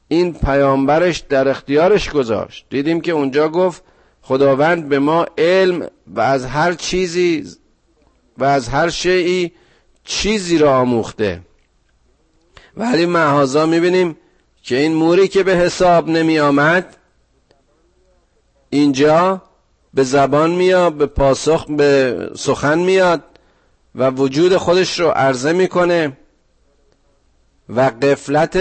این 0.08 0.34
پیامبرش 0.34 1.18
در 1.18 1.48
اختیارش 1.48 2.10
گذاشت. 2.10 2.66
دیدیم 2.70 3.00
که 3.00 3.12
اونجا 3.12 3.48
گفت 3.48 3.82
خداوند 4.22 4.88
به 4.88 4.98
ما 4.98 5.26
علم 5.38 5.88
و 6.06 6.20
از 6.20 6.44
هر 6.46 6.72
چیزی 6.72 7.46
و 8.38 8.44
از 8.44 8.68
هر 8.68 8.88
شیعی 8.88 9.52
چیزی 10.04 10.58
را 10.58 10.78
آموخته. 10.78 11.40
ولی 12.76 13.06
معهازا 13.06 13.66
می‌بینیم 13.66 14.16
که 14.64 14.76
این 14.76 14.94
موری 14.94 15.28
که 15.28 15.42
به 15.42 15.56
حساب 15.56 16.08
نمی 16.08 16.38
آمد 16.38 16.96
اینجا 18.70 19.42
به 19.94 20.02
زبان 20.02 20.50
میاد 20.50 20.92
به 20.92 21.06
پاسخ 21.06 21.66
به 21.68 22.18
سخن 22.36 22.78
میاد 22.78 23.22
و 23.94 24.10
وجود 24.10 24.56
خودش 24.56 25.00
رو 25.00 25.08
عرضه 25.08 25.52
می‌کنه 25.52 26.16
و 27.68 27.80
قفلت 27.80 28.58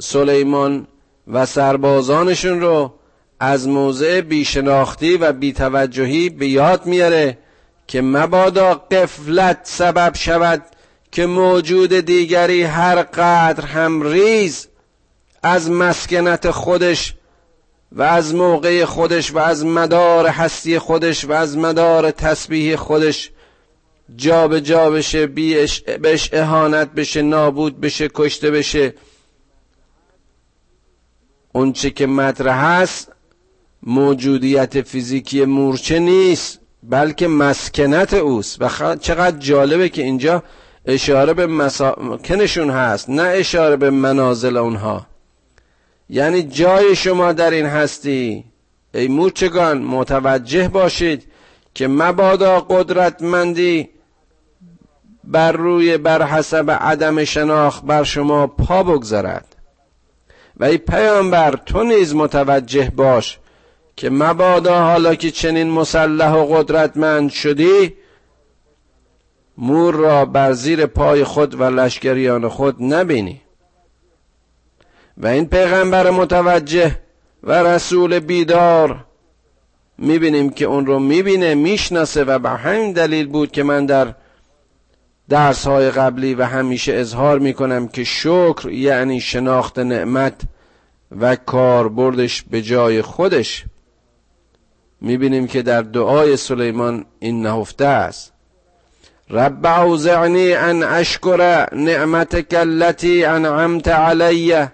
سلیمان 0.00 0.86
و 1.28 1.46
سربازانشون 1.46 2.60
رو 2.60 2.94
از 3.40 3.68
موضع 3.68 4.20
بیشناختی 4.20 5.16
و 5.16 5.32
بیتوجهی 5.32 6.28
به 6.28 6.48
یاد 6.48 6.86
میاره 6.86 7.38
که 7.86 8.02
مبادا 8.02 8.74
قفلت 8.74 9.60
سبب 9.62 10.14
شود 10.14 10.62
که 11.12 11.26
موجود 11.26 11.92
دیگری 11.92 12.62
هر 12.62 13.02
قدر 13.02 13.66
هم 13.66 14.02
ریز 14.02 14.68
از 15.42 15.70
مسکنت 15.70 16.50
خودش 16.50 17.14
و 17.92 18.02
از 18.02 18.34
موقع 18.34 18.84
خودش 18.84 19.32
و 19.32 19.38
از 19.38 19.64
مدار 19.66 20.26
هستی 20.26 20.78
خودش 20.78 21.24
و 21.24 21.32
از 21.32 21.58
مدار 21.58 22.10
تسبیح 22.10 22.76
خودش 22.76 23.30
جا 24.16 24.48
به 24.48 24.60
جا 24.60 24.90
بشه 24.90 25.26
بهش 25.26 26.30
اهانت 26.32 26.92
بشه 26.92 27.22
نابود 27.22 27.80
بشه 27.80 28.08
کشته 28.14 28.50
بشه. 28.50 28.94
اونچه 31.52 31.90
که 31.90 32.06
مطرح 32.06 32.64
هست 32.64 33.12
موجودیت 33.82 34.82
فیزیکی 34.82 35.44
مورچه 35.44 35.98
نیست 35.98 36.60
بلکه 36.82 37.28
مسکنت 37.28 38.14
اوست. 38.14 38.62
و 38.62 38.96
چقدر 38.96 39.38
جالبه 39.38 39.88
که 39.88 40.02
اینجا 40.02 40.42
اشاره 40.86 41.34
به 41.34 41.46
مساکنشون 41.46 42.70
هست 42.70 43.10
نه 43.10 43.22
اشاره 43.22 43.76
به 43.76 43.90
منازل 43.90 44.56
اونها. 44.56 45.06
یعنی 46.10 46.42
جای 46.42 46.96
شما 46.96 47.32
در 47.32 47.50
این 47.50 47.66
هستی. 47.66 48.44
ای 48.94 49.08
مورچگان 49.08 49.82
متوجه 49.82 50.68
باشید 50.68 51.26
که 51.74 51.88
مبادا 51.88 52.60
قدرتمندی 52.60 53.88
بر 55.24 55.52
روی 55.52 55.98
بر 55.98 56.22
حسب 56.22 56.70
عدم 56.70 57.24
شناخت 57.24 57.84
بر 57.84 58.02
شما 58.04 58.46
پا 58.46 58.82
بگذارد. 58.82 59.56
و 60.56 60.64
ای 60.64 60.78
پیامبر 60.78 61.56
تو 61.66 61.82
نیز 61.82 62.14
متوجه 62.14 62.92
باش 62.96 63.38
که 63.96 64.10
مبادا 64.10 64.80
حالا 64.80 65.14
که 65.14 65.30
چنین 65.30 65.70
مسلح 65.70 66.32
و 66.32 66.56
قدرتمند 66.56 67.30
شدی 67.30 67.94
مور 69.58 69.94
را 69.94 70.24
بر 70.24 70.52
زیر 70.52 70.86
پای 70.86 71.24
خود 71.24 71.60
و 71.60 71.64
لشکریان 71.64 72.48
خود 72.48 72.82
نبینی. 72.82 73.40
و 75.18 75.26
این 75.26 75.46
پیغمبر 75.46 76.10
متوجه 76.10 76.98
و 77.42 77.52
رسول 77.62 78.18
بیدار. 78.18 79.04
می‌بینیم 79.98 80.50
که 80.50 80.64
اون 80.64 80.86
رو 80.86 80.98
می‌بینه 80.98 81.54
می‌شناسه 81.54 82.24
و 82.24 82.38
به 82.38 82.50
همین 82.50 82.92
دلیل 82.92 83.26
بود 83.26 83.52
که 83.52 83.62
من 83.62 83.86
در 83.86 84.14
درس 85.28 85.66
های 85.66 85.90
قبلی 85.90 86.34
و 86.34 86.44
همیشه 86.44 86.94
اظهار 86.94 87.38
می‌کنم 87.38 87.88
که 87.88 88.04
شکر 88.04 88.68
یعنی 88.70 89.20
شناخت 89.20 89.78
نعمت 89.78 90.40
و 91.20 91.36
کاربردش 91.36 92.42
به 92.42 92.62
جای 92.62 93.02
خودش. 93.02 93.64
می‌بینیم 95.00 95.46
که 95.46 95.62
در 95.62 95.82
دعای 95.82 96.36
سلیمان 96.36 97.04
این 97.18 97.42
نهفته 97.42 97.84
است. 97.84 98.32
رب 99.30 99.66
اوزعنی 99.66 100.54
ان 100.54 100.82
اشکر 100.82 101.66
نعمتك 101.72 102.54
التي 102.54 103.24
انعمت 103.24 103.88
علی. 103.88 104.68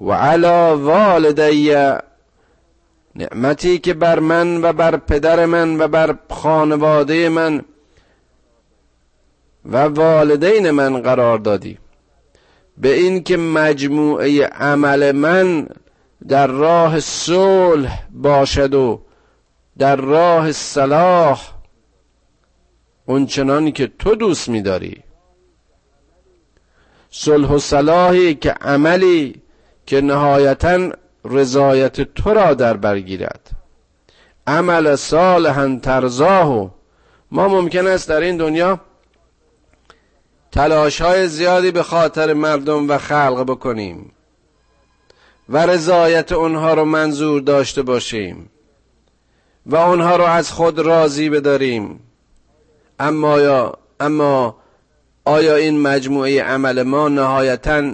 و 0.00 0.12
علی 0.12 0.82
والدی 0.82 1.74
نعمتی 3.16 3.78
که 3.78 3.94
بر 3.94 4.18
من 4.18 4.64
و 4.64 4.72
بر 4.72 4.96
پدر 4.96 5.46
من 5.46 5.80
و 5.80 5.88
بر 5.88 6.18
خانواده 6.30 7.28
من 7.28 7.64
و 9.64 9.76
والدین 9.84 10.70
من 10.70 11.00
قرار 11.00 11.38
دادی. 11.38 11.78
به 12.78 12.94
این 12.94 13.22
که 13.22 13.36
مجموعه 13.36 14.46
عمل 14.46 15.12
من 15.12 15.68
در 16.28 16.46
راه 16.46 17.00
صلح 17.00 18.02
باشد 18.10 18.74
و 18.74 19.00
در 19.78 19.96
راه 19.96 20.52
صلاح 20.52 21.52
اونچنانی 23.06 23.72
که 23.72 23.90
تو 23.98 24.14
دوست 24.14 24.48
میداری. 24.48 25.02
صلح 27.10 27.48
و 27.48 27.58
صلاحی 27.58 28.34
که 28.34 28.50
عملی 28.50 29.42
که 29.90 30.00
نهایتا 30.00 30.90
رضایت 31.24 32.00
تو 32.00 32.34
را 32.34 32.54
در 32.54 32.76
برگیرد 32.76 33.50
عمل 34.46 34.96
صالحا 34.96 35.78
ترزاه 35.82 36.70
ما 37.30 37.48
ممکن 37.48 37.86
است 37.86 38.08
در 38.08 38.20
این 38.20 38.36
دنیا 38.36 38.80
تلاش 40.52 41.00
های 41.00 41.28
زیادی 41.28 41.70
به 41.70 41.82
خاطر 41.82 42.32
مردم 42.32 42.88
و 42.90 42.98
خلق 42.98 43.44
بکنیم 43.48 44.12
و 45.48 45.66
رضایت 45.66 46.32
اونها 46.32 46.74
رو 46.74 46.84
منظور 46.84 47.40
داشته 47.40 47.82
باشیم 47.82 48.50
و 49.66 49.76
اونها 49.76 50.16
رو 50.16 50.24
از 50.24 50.52
خود 50.52 50.78
راضی 50.78 51.30
بداریم. 51.30 52.00
اما 52.98 53.40
یا 53.40 53.74
اما 54.00 54.56
آیا 55.24 55.56
این 55.56 55.80
مجموعه 55.80 56.42
عمل 56.42 56.82
ما 56.82 57.08
نهایتا 57.08 57.92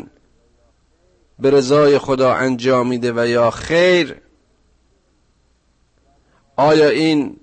به 1.39 1.51
رضای 1.51 1.99
خدا 1.99 2.35
انجام 2.35 2.89
میده 2.89 3.13
و 3.13 3.27
یا 3.27 3.51
خیر. 3.51 4.17
آیا 6.57 6.89
این 6.89 7.37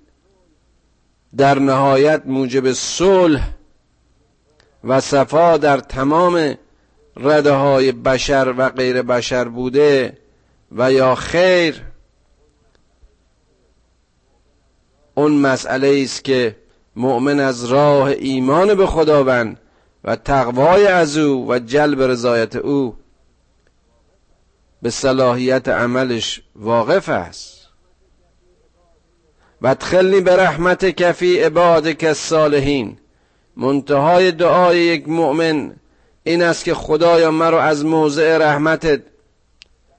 در 1.37 1.59
نهایت 1.59 2.21
موجب 2.25 2.71
صلح 2.71 3.49
و 4.83 5.01
صفا 5.01 5.57
در 5.57 5.79
تمام 5.79 6.55
رده 7.17 7.51
های 7.51 7.91
بشر 7.91 8.53
و 8.57 8.69
غیر 8.69 9.01
بشر 9.01 9.47
بوده 9.47 10.17
و 10.71 10.91
یا 10.91 11.15
خیر؟ 11.15 11.81
اون 15.15 15.31
مسئله 15.31 16.01
است 16.03 16.23
که 16.23 16.55
مؤمن 16.95 17.39
از 17.39 17.65
راه 17.65 18.07
ایمان 18.07 18.75
به 18.75 18.85
خداوند 18.85 19.59
و 20.03 20.15
تقوای 20.15 20.87
از 20.87 21.17
او 21.17 21.51
و 21.51 21.59
جلب 21.59 22.01
رضایت 22.01 22.55
او 22.55 22.95
به 24.83 24.89
صلاحیت 24.89 25.67
عملش 25.67 26.41
واقف 26.55 27.09
است. 27.09 27.67
و 29.61 29.67
ادخلنی 29.67 30.21
به 30.21 30.35
رحمت 30.35 30.85
کفی 30.85 31.39
عبادک 31.39 32.03
الصالحین. 32.03 32.97
منتهای 33.57 34.31
دعای 34.31 34.79
یک 34.79 35.09
مؤمن 35.09 35.75
این 36.23 36.43
است 36.43 36.63
که 36.63 36.73
خدایا 36.73 37.31
مرا 37.31 37.63
از 37.63 37.85
موضع 37.85 38.37
رحمتت 38.37 39.01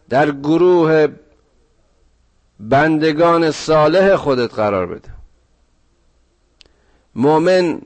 در 0.08 0.30
گروه 0.30 1.08
بندگان 2.60 3.50
صالح 3.50 4.16
خودت 4.16 4.54
قرار 4.54 4.86
بده. 4.86 5.10
مؤمن 7.14 7.82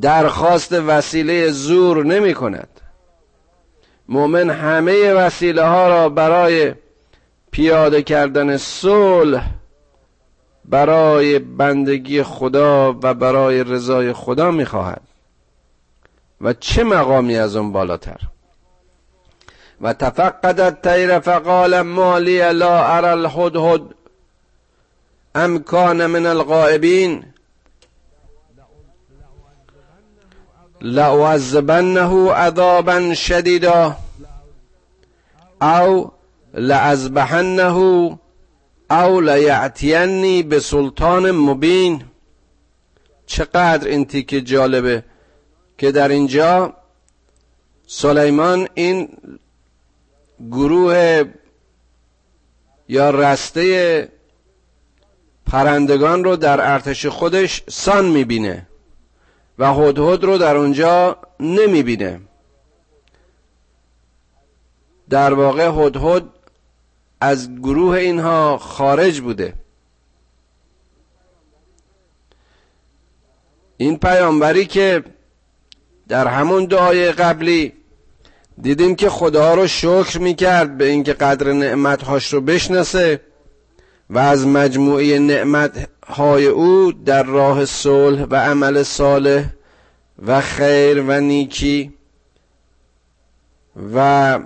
درخواست 0.00 0.72
وسیله 0.72 1.50
زور 1.50 2.04
نمی 2.04 2.34
کند. 2.34 2.80
مؤمن 4.08 4.50
همه 4.50 5.12
وسیله 5.12 5.62
ها 5.62 5.88
را 5.88 6.08
برای 6.08 6.74
پیاده 7.50 8.02
کردن 8.02 8.56
صلح 8.56 9.46
برای 10.64 11.38
بندگی 11.38 12.22
خدا 12.22 12.92
و 13.02 13.14
برای 13.14 13.64
رضای 13.64 14.12
خدا 14.12 14.50
می‌خواهد. 14.50 15.02
و 16.40 16.52
چه 16.52 16.84
مقامی 16.84 17.36
از 17.36 17.56
اون 17.56 17.72
بالاتر؟ 17.72 18.20
و 19.80 19.92
تفقدت 19.92 20.82
تیر 20.82 21.18
فقال 21.18 21.82
مالی 21.82 22.52
لا 22.52 22.84
ارى 22.84 23.06
الهدهد 23.06 23.82
ام 25.34 25.58
کان 25.58 26.06
من 26.06 26.26
الغائبین؟ 26.26 27.24
لأعذبنه 30.80 32.32
عذابا 32.32 33.14
شدیدا 33.14 33.96
او 35.62 36.12
لأذبحنه 36.54 37.78
او 38.90 39.20
لیعتینی 39.20 40.42
به 40.42 40.60
سلطان 40.60 41.30
مبین. 41.30 42.04
چقدر 43.26 43.88
این 43.88 44.04
تیکه 44.04 44.40
جالبه 44.40 45.04
که 45.78 45.92
در 45.92 46.08
اینجا 46.08 46.74
سلیمان 47.86 48.68
این 48.74 49.08
گروه 50.50 51.24
یا 52.88 53.10
رسته 53.10 54.08
پرندگان 55.46 56.24
رو 56.24 56.36
در 56.36 56.72
ارتش 56.72 57.06
خودش 57.06 57.62
سان 57.68 58.04
می‌بینه. 58.04 58.67
و 59.58 59.74
هدهد 59.74 60.24
رو 60.24 60.38
در 60.38 60.56
اونجا 60.56 61.16
نمی‌بینه. 61.40 62.20
در 65.10 65.34
واقع 65.34 65.70
هدهد 65.74 66.24
از 67.20 67.54
گروه 67.56 67.96
اینها 67.96 68.58
خارج 68.58 69.20
بوده. 69.20 69.54
این 73.76 73.98
پیامبری 73.98 74.66
که 74.66 75.04
در 76.08 76.26
همون 76.26 76.64
دعای 76.64 77.12
قبلی 77.12 77.72
دیدیم 78.62 78.94
که 78.94 79.08
خدا 79.10 79.54
رو 79.54 79.66
شکر 79.66 80.18
می‌کرد 80.18 80.78
به 80.78 80.84
اینکه 80.84 81.12
قدر 81.12 81.52
نعمتهاش 81.52 82.32
رو 82.32 82.40
بشناسه. 82.40 83.20
و 84.10 84.18
از 84.18 84.46
مجموعه 84.46 85.18
نعمت 85.18 85.88
های 86.06 86.46
او 86.46 86.92
در 86.92 87.22
راه 87.22 87.64
صلح 87.64 88.22
و 88.22 88.34
عمل 88.34 88.82
صالح 88.82 89.44
و 90.26 90.40
خیر 90.40 91.02
و 91.02 91.20
نیکی 91.20 91.92
و 93.94 94.38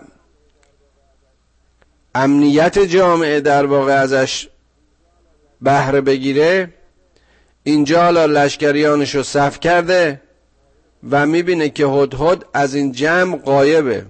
امنیت 2.15 2.79
جامعه 2.79 3.41
در 3.41 3.67
واقع 3.67 3.93
ازش 3.93 4.49
بهره 5.61 6.01
بگیره 6.01 6.75
اینجا 7.63 8.03
حالا 8.03 8.27
لشکریانش 8.27 9.15
رو 9.15 9.23
صف 9.23 9.61
کرده 9.61 10.21
و 11.11 11.27
می‌بینه 11.27 11.69
که 11.69 11.87
هدهد 11.87 12.45
از 12.55 12.75
این 12.75 12.93
جمع 12.93 13.37
قایبه 13.37 14.07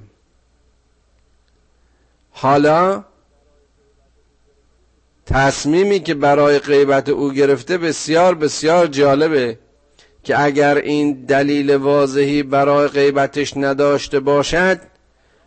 حالا 2.30 3.05
تصمیمی 5.32 6.00
که 6.00 6.14
برای 6.14 6.58
غیبت 6.58 7.08
او 7.08 7.32
گرفته 7.32 7.78
بسیار 7.78 8.34
بسیار 8.34 8.86
جالبه 8.86 9.58
که 10.24 10.42
اگر 10.42 10.76
این 10.76 11.12
دلیل 11.24 11.76
واضحی 11.76 12.42
برای 12.42 12.88
غیبتش 12.88 13.56
نداشته 13.56 14.20
باشد 14.20 14.80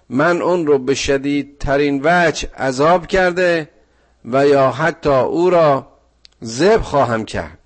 من 0.09 0.41
اون 0.41 0.67
رو 0.67 0.79
به 0.79 0.95
شدیدترین 0.95 2.01
وجه 2.03 2.49
عذاب 2.57 3.07
کرده 3.07 3.69
و 4.25 4.47
یا 4.47 4.71
حتی 4.71 5.09
او 5.09 5.49
را 5.49 5.87
زب 6.41 6.81
خواهم 6.81 7.25
کرد. 7.25 7.57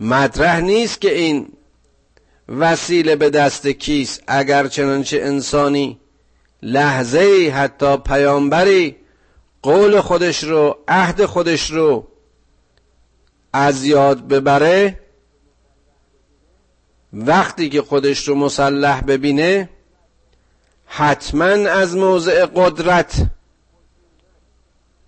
مطرح 0.00 0.60
نیست 0.60 1.00
که 1.00 1.14
این 1.14 1.48
وسیله 2.48 3.16
به 3.16 3.30
دست 3.30 3.66
کیست. 3.66 4.22
اگر 4.26 4.66
چنانچه 4.66 5.20
انسانی 5.22 6.00
لحظه 6.64 7.52
حتی 7.54 7.96
پیامبری 7.96 8.96
قول 9.62 10.00
خودش 10.00 10.44
رو 10.44 10.78
عهد 10.88 11.24
خودش 11.24 11.70
رو 11.70 12.08
از 13.52 13.84
یاد 13.84 14.28
ببره. 14.28 15.00
وقتی 17.12 17.68
که 17.68 17.82
خودش 17.82 18.28
رو 18.28 18.34
مسلح 18.34 19.00
ببینه 19.00 19.68
حتما 20.86 21.44
از 21.70 21.96
موضع 21.96 22.46
قدرت 22.46 23.26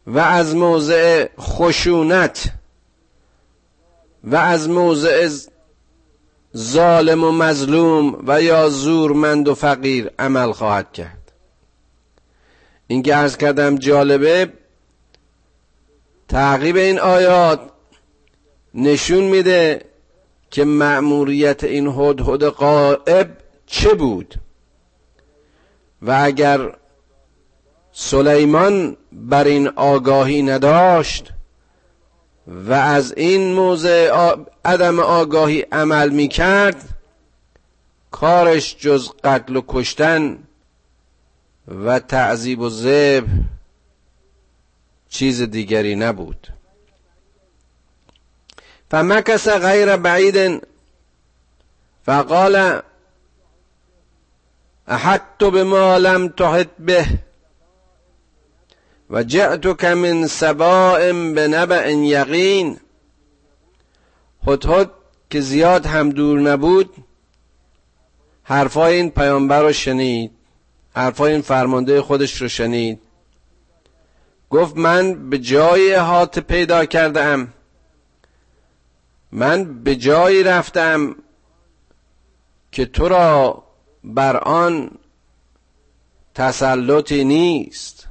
و 0.06 0.18
از 0.18 0.54
موضع 0.54 1.28
خشونت 1.40 2.52
و 4.24 4.36
از 4.36 4.68
موضع 4.68 5.28
ظالم 6.56 7.24
و 7.24 7.32
مظلوم 7.32 8.24
و 8.26 8.42
یا 8.42 8.68
زورمند 8.68 9.48
و 9.48 9.54
فقیر 9.54 10.10
عمل 10.18 10.52
خواهد 10.52 10.92
کرد. 10.92 11.15
این 12.86 13.02
که 13.02 13.16
ارز 13.16 13.36
کردم 13.36 13.76
جالبه 13.76 14.52
تعقیب 16.28 16.76
این 16.76 16.98
آیات 16.98 17.60
نشون 18.74 19.24
میده 19.24 19.84
که 20.50 20.64
مأموریت 20.64 21.64
این 21.64 21.86
هدهد 21.86 22.44
قائب 22.44 23.28
چه 23.66 23.94
بود؟ 23.94 24.34
و 26.02 26.20
اگر 26.22 26.76
سلیمان 27.92 28.96
بر 29.12 29.44
این 29.44 29.68
آگاهی 29.68 30.42
نداشت 30.42 31.32
و 32.46 32.72
از 32.72 33.12
این 33.16 33.52
موضع 33.52 34.10
عدم 34.64 34.98
آگاهی 34.98 35.60
عمل 35.60 36.10
می 36.10 36.28
کرد 36.28 36.88
کارش 38.10 38.76
جز 38.76 39.10
قتل 39.24 39.56
و 39.56 39.62
کشتن 39.68 40.38
و 41.68 41.98
تعذیب 41.98 42.60
و 42.60 42.68
زب 42.68 43.24
چیز 45.08 45.42
دیگری 45.42 45.96
نبود. 45.96 46.48
فمکس 48.90 49.48
غیر 49.48 49.96
بعید 49.96 50.66
فقال 52.06 52.80
احدت 54.86 55.38
بما 55.38 55.96
لم 55.96 56.28
تحط 56.28 56.68
به 56.78 57.06
و 59.10 59.22
جعتك 59.22 59.84
من 59.84 60.26
سباء 60.26 61.12
بنبع 61.12 61.90
یقین. 61.90 62.80
هدهد 64.46 64.90
که 65.30 65.40
زیاد 65.40 65.86
هم 65.86 66.10
دور 66.10 66.40
نبود 66.40 66.94
حرفای 68.42 68.94
این 68.94 69.10
پیامبر 69.10 69.62
رو 69.62 69.72
شنید. 69.72 70.35
حرفای 70.96 71.32
این 71.32 71.42
فرمانده 71.42 72.02
خودش 72.02 72.42
رو 72.42 72.48
شنید. 72.48 73.00
گفت 74.50 74.76
من 74.76 75.30
به 75.30 75.38
جای 75.38 75.94
هات 75.94 76.38
پیدا 76.38 76.84
کردم. 76.84 77.52
من 79.32 79.82
به 79.82 79.96
جایی 79.96 80.42
رفتم 80.42 81.16
که 82.72 82.86
تو 82.86 83.08
را 83.08 83.62
بر 84.04 84.36
آن 84.36 84.90
تسلطی 86.34 87.24
نیست. 87.24 88.08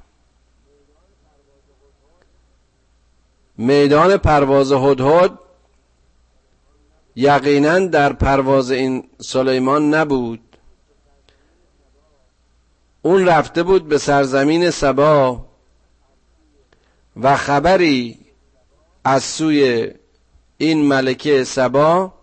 میدان 3.58 4.18
پرواز 4.18 4.72
هدهد 4.72 5.40
یقینا 7.16 7.80
در 7.80 8.14
پرواز 8.14 8.72
این 8.72 9.10
سلیمان 9.22 9.94
نبود. 9.94 10.45
اون 13.06 13.26
رفته 13.26 13.64
بود 13.64 13.88
به 13.88 13.98
سرزمین 13.98 14.70
سبا 14.70 15.46
و 17.22 17.38
خبری 17.38 18.20
از 19.04 19.24
سوی 19.24 19.92
این 20.58 20.88
ملکه 20.88 21.44
سبا 21.44 22.14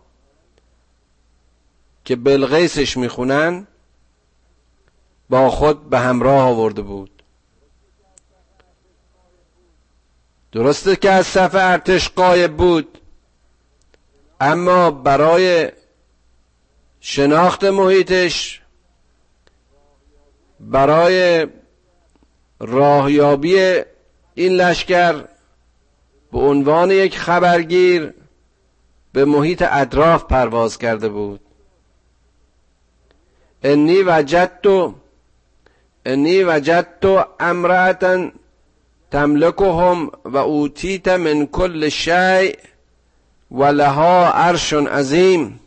که 2.05 2.17
بلغیسش 2.17 2.97
می‌خونن 2.97 3.67
با 5.31 5.51
خود 5.51 5.91
به 5.91 5.99
همراه 5.99 6.49
آورده 6.49 6.83
بود. 6.83 7.23
درسته 10.53 10.97
که 10.97 11.11
از 11.11 11.27
صف 11.27 11.55
ارتش 11.55 12.09
قایب 12.09 12.57
بود 12.57 12.99
اما 14.41 14.91
برای 14.91 15.73
شناخت 17.01 17.65
محیطش 17.65 18.62
برای 20.63 21.47
راهیابی 22.61 23.59
این 24.35 24.53
لشکر 24.53 25.25
به 26.33 26.39
عنوان 26.39 26.91
یک 26.91 27.19
خبرگیر 27.19 28.15
به 29.13 29.25
محیط 29.25 29.65
اطراف 29.71 30.25
پرواز 30.25 30.79
کرده 30.79 31.09
بود. 31.09 31.41
انی 33.63 34.03
وجدت 34.03 34.93
انی 36.07 36.45
وجدت 36.45 37.27
امرأة 37.41 38.31
تملکهم 39.11 40.11
و 40.25 40.37
اوتیت 40.37 41.09
من 41.09 41.47
کل 41.47 41.89
شیء 41.89 42.53
و 43.51 43.65
لها 43.65 44.31
عرش 44.31 44.73
عظیم. 44.73 45.61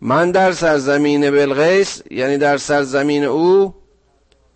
من 0.00 0.30
در 0.30 0.52
سرزمین 0.52 1.30
بلغیس 1.30 2.02
یعنی 2.10 2.38
در 2.38 2.56
سرزمین 2.56 3.24
او 3.24 3.79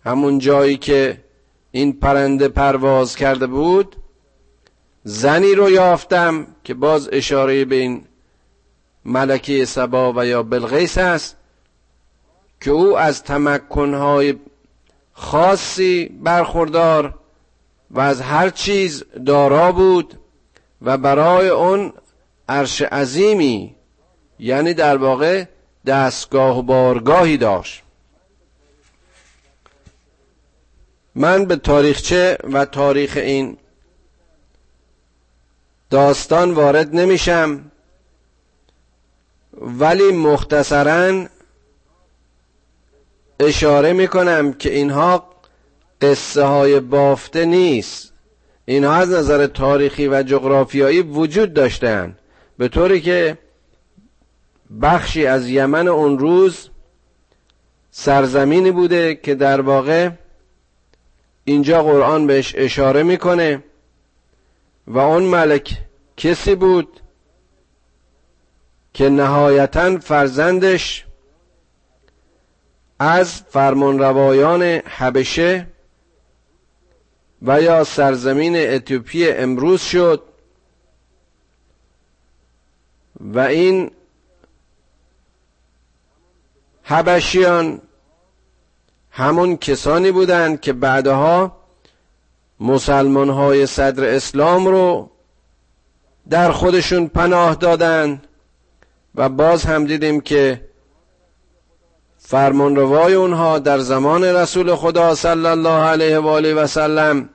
همون 0.05 0.39
جایی 0.39 0.77
که 0.77 1.23
این 1.71 1.93
پرنده 1.93 2.47
پرواز 2.47 3.15
کرده 3.15 3.47
بود 3.47 3.95
زنی 5.03 5.55
رو 5.55 5.69
یافتم 5.69 6.47
که 6.63 6.73
باز 6.73 7.09
اشاره 7.11 7.65
به 7.65 7.75
این 7.75 8.05
ملکه 9.05 9.65
سبا 9.65 10.13
و 10.15 10.25
یا 10.25 10.43
بلغیس 10.43 10.97
است 10.97 11.35
که 12.61 12.71
او 12.71 12.97
از 12.97 13.23
تمکنهای 13.23 14.35
خاصی 15.13 16.05
برخوردار 16.05 17.13
و 17.91 17.99
از 17.99 18.21
هر 18.21 18.49
چیز 18.49 19.03
دارا 19.25 19.71
بود 19.71 20.19
و 20.81 20.97
برای 20.97 21.49
اون 21.49 21.93
عرش 22.49 22.81
عظیمی 22.81 23.75
یعنی 24.39 24.73
در 24.73 24.97
واقع 24.97 25.45
دستگاه 25.85 26.59
و 26.59 26.61
بارگاهی 26.61 27.37
داشت. 27.37 27.84
من 31.15 31.45
به 31.45 31.55
تاریخچه 31.55 32.37
و 32.53 32.65
تاریخ 32.65 33.17
این 33.17 33.57
داستان 35.89 36.51
وارد 36.51 36.95
نمیشم 36.95 37.71
ولی 39.61 40.11
مختصرا 40.11 41.25
اشاره 43.39 43.93
می‌کنم 43.93 44.53
که 44.53 44.73
اینها 44.73 45.29
قصه 46.01 46.43
های 46.43 46.79
بافته 46.79 47.45
نیست. 47.45 48.13
اینها 48.65 48.93
از 48.93 49.09
نظر 49.09 49.47
تاریخی 49.47 50.07
و 50.07 50.23
جغرافیایی 50.23 51.01
وجود 51.01 51.53
داشتن 51.53 52.17
به 52.57 52.67
طوری 52.67 53.01
که 53.01 53.37
بخشی 54.81 55.25
از 55.25 55.49
یمن 55.49 55.87
اون 55.87 56.19
روز 56.19 56.69
سرزمینی 57.91 58.71
بوده 58.71 59.15
که 59.15 59.35
در 59.35 59.61
واقع 59.61 60.09
اینجا 61.45 61.83
قرآن 61.83 62.27
بهش 62.27 62.53
اشاره 62.57 63.03
می‌کنه 63.03 63.63
و 64.87 64.97
اون 64.97 65.23
ملک 65.23 65.77
کسی 66.17 66.55
بود 66.55 66.99
که 68.93 69.09
نهایتا 69.09 69.97
فرزندش 69.97 71.05
از 72.99 73.41
فرمانروایان 73.41 74.63
حبشه 74.85 75.67
و 77.41 77.61
یا 77.61 77.83
سرزمین 77.83 78.55
اتیوپی 78.55 79.29
امروز 79.29 79.81
شد 79.81 80.23
و 83.19 83.39
این 83.39 83.91
حبشیان 86.83 87.81
همون 89.17 89.57
کسانی 89.57 90.11
بودند 90.11 90.61
که 90.61 90.73
بعدها 90.73 91.57
مسلمان 92.59 93.29
های 93.29 93.65
صدر 93.65 94.15
اسلام 94.15 94.67
رو 94.67 95.09
در 96.29 96.51
خودشون 96.51 97.07
پناه 97.07 97.55
دادن 97.55 98.21
و 99.15 99.29
باز 99.29 99.63
هم 99.63 99.85
دیدیم 99.85 100.21
که 100.21 100.61
فرمانروای 102.17 103.13
اونها 103.13 103.59
در 103.59 103.79
زمان 103.79 104.23
رسول 104.23 104.75
خدا 104.75 105.15
صلی 105.15 105.45
الله 105.45 105.83
علیه 105.83 106.19
و 106.19 106.27
آله 106.27 106.53
و 106.53 106.67
سلم 106.67 107.29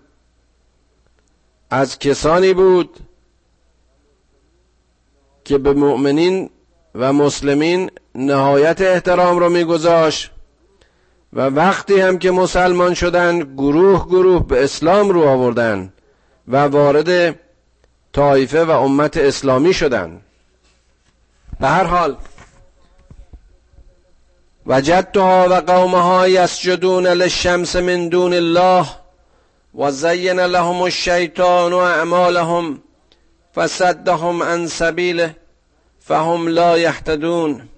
از 1.71 1.99
کسانی 1.99 2.55
بود 2.55 2.99
که 5.45 5.59
به 5.59 5.73
مؤمنین 5.73 6.51
و 6.95 7.13
مسلمین 7.13 7.91
نهایت 8.15 8.81
احترام 8.81 9.39
رو 9.39 9.49
میگذاشت. 9.51 10.31
و 11.33 11.41
وقتی 11.41 12.01
هم 12.01 12.19
که 12.19 12.31
مسلمان 12.31 12.95
شدن 12.95 13.39
گروه 13.39 14.07
گروه 14.07 14.47
به 14.47 14.65
اسلام 14.65 15.09
رو 15.09 15.29
آوردن 15.29 15.93
و 16.49 16.57
وارد 16.57 17.39
طایفه 18.13 18.65
و 18.65 18.71
امت 18.71 19.17
اسلامی 19.17 19.75
شدن. 19.75 20.21
به 21.61 21.69
هر 21.69 21.85
حال 21.85 22.17
وجدتها 24.67 25.47
و 25.51 25.55
قومها 25.55 26.29
یسجدون 26.29 27.07
للشمس 27.07 27.77
من 27.77 28.09
دون 28.09 28.33
الله 28.33 28.87
و 29.75 29.91
زین 29.91 30.41
لهم 30.41 30.83
الشیطان 30.83 31.73
و 31.73 31.77
اعمالهم 31.77 32.83
فصدهم 33.55 34.43
عن 34.43 34.67
سبیله 34.67 35.37
فهم 36.01 36.49
لا 36.49 36.79
یهتدون. 36.79 37.69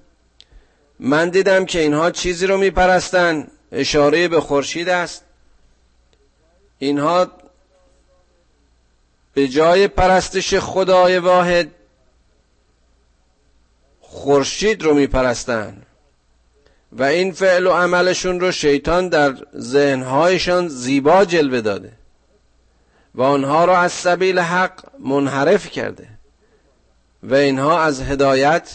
من 1.04 1.28
دیدم 1.28 1.64
که 1.64 1.80
اینها 1.80 2.10
چیزی 2.10 2.46
رو 2.46 2.56
میپرستن. 2.56 3.48
اشاره 3.72 4.28
به 4.28 4.40
خورشید 4.40 4.88
است. 4.88 5.24
اینها 6.78 7.26
به 9.34 9.48
جای 9.48 9.88
پرستش 9.88 10.54
خدای 10.54 11.18
واحد 11.18 11.70
خورشید 14.00 14.82
رو 14.82 14.94
میپرستن. 14.94 15.82
و 16.92 17.02
این 17.02 17.32
فعل 17.32 17.66
و 17.66 17.70
عملشون 17.70 18.40
رو 18.40 18.52
شیطان 18.52 19.08
در 19.08 19.36
ذهنهایشان 19.56 20.68
زیبا 20.68 21.24
جلوه 21.24 21.60
داده. 21.60 21.92
و 23.14 23.22
آنها 23.22 23.64
را 23.64 23.78
از 23.78 23.92
سبیل 23.92 24.38
حق 24.38 24.84
منحرف 24.98 25.70
کرده. 25.70 26.08
و 27.22 27.34
اینها 27.34 27.82
از 27.82 28.02
هدایت 28.02 28.74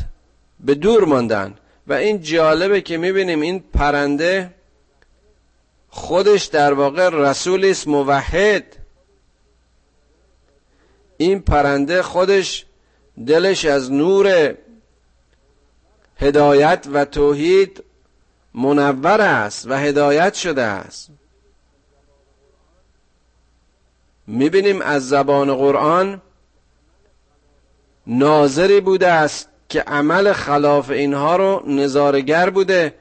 به 0.59 0.75
دور 0.75 1.05
ماندن. 1.05 1.53
و 1.88 1.93
این 1.93 2.21
جالبه 2.21 2.81
که 2.81 2.97
می‌بینیم 2.97 3.41
این 3.41 3.59
پرنده 3.59 4.53
خودش 5.89 6.45
در 6.45 6.73
واقع 6.73 7.09
رسولی 7.09 7.71
است 7.71 7.88
موحد. 7.88 8.75
این 11.17 11.41
پرنده 11.41 12.01
خودش 12.01 12.65
دلش 13.27 13.65
از 13.65 13.91
نور 13.91 14.55
هدایت 16.17 16.88
و 16.93 17.05
توحید 17.05 17.83
منور 18.53 19.21
است 19.21 19.67
و 19.67 19.73
هدایت 19.73 20.33
شده 20.33 20.63
است. 20.63 21.09
می‌بینیم 24.27 24.81
از 24.81 25.09
زبان 25.09 25.55
قرآن 25.55 26.21
ناظری 28.07 28.81
بوده 28.81 29.07
است 29.07 29.49
که 29.70 29.82
عمل 29.82 30.34
خلاف 30.34 30.89
اینها 30.89 31.36
رو 31.36 31.63
نظارگر 31.68 32.49
بوده 32.49 32.93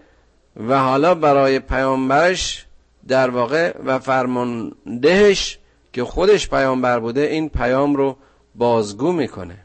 و 0.69 0.79
حالا 0.79 1.15
برای 1.15 1.59
پیامبرش 1.59 2.67
در 3.09 3.31
واقع 3.31 3.73
و 3.85 3.99
فرماندهش 3.99 5.59
که 5.93 6.05
خودش 6.05 6.49
پیامبر 6.49 6.99
بوده 6.99 7.21
این 7.21 7.49
پیام 7.49 7.97
رو 7.97 8.17
بازگو 8.55 9.13
می‌کنه. 9.13 9.57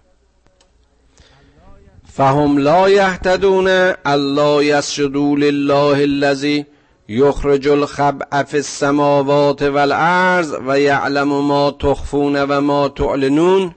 فهم 2.14 2.58
لا 2.58 2.90
یهتدون 2.90 3.94
الله 4.06 4.66
یسجدوا 4.66 5.36
لله 5.36 6.02
الذی 6.02 6.66
یخرج 7.08 7.68
الخبع 7.68 8.44
فی 8.44 8.58
السماوات 8.58 9.62
والارض 9.62 10.56
و 10.68 10.80
یعلم 10.80 11.28
ما 11.28 11.72
تخفون 11.72 12.36
و 12.36 12.62
ما 12.62 12.90
تعلنون. 12.90 13.76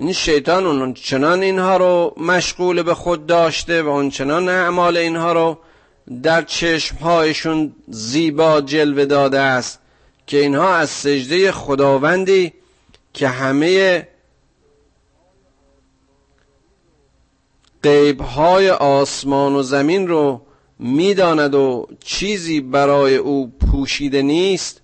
این 0.00 0.12
شیطان 0.12 0.66
اون 0.66 0.94
چنان 0.94 1.42
اینها 1.42 1.76
رو 1.76 2.14
مشغول 2.16 2.82
به 2.82 2.94
خود 2.94 3.26
داشته 3.26 3.82
و 3.82 3.88
اون 3.88 4.10
چنان 4.10 4.48
اعمال 4.48 4.96
اینها 4.96 5.32
رو 5.32 5.58
در 6.22 6.42
چشمهایشون 6.42 7.72
زیبا 7.88 8.60
جلوه 8.60 9.04
داده 9.04 9.40
است 9.40 9.80
که 10.26 10.36
اینها 10.36 10.74
از 10.74 10.90
سجده 10.90 11.52
خداوندی 11.52 12.52
که 13.14 13.28
همه 13.28 14.08
قیبهای 17.82 18.70
آسمان 18.70 19.54
و 19.54 19.62
زمین 19.62 20.08
رو 20.08 20.42
می‌داند 20.78 21.54
و 21.54 21.86
چیزی 22.04 22.60
برای 22.60 23.16
او 23.16 23.52
پوشیده 23.70 24.22
نیست 24.22 24.80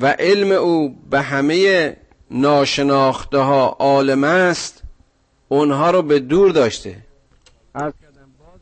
و 0.00 0.06
علم 0.06 0.52
او 0.52 0.96
به 1.10 1.20
همه 1.20 1.96
ناشناخته 2.34 3.38
ها 3.38 3.76
عالم 3.78 4.24
است 4.24 4.82
اونها 5.48 5.90
رو 5.90 6.02
به 6.02 6.18
دور 6.18 6.50
داشته. 6.50 6.96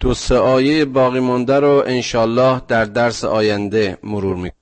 دو 0.01 0.15
سه 0.15 0.39
آیه 0.39 0.85
باقی 0.85 1.21
مونده 1.21 1.61
رو 1.61 1.83
انشالله 1.87 2.63
در 2.69 2.85
درس 2.85 3.25
آینده 3.25 3.99
مرور 4.03 4.37
می‌کنم 4.37 4.62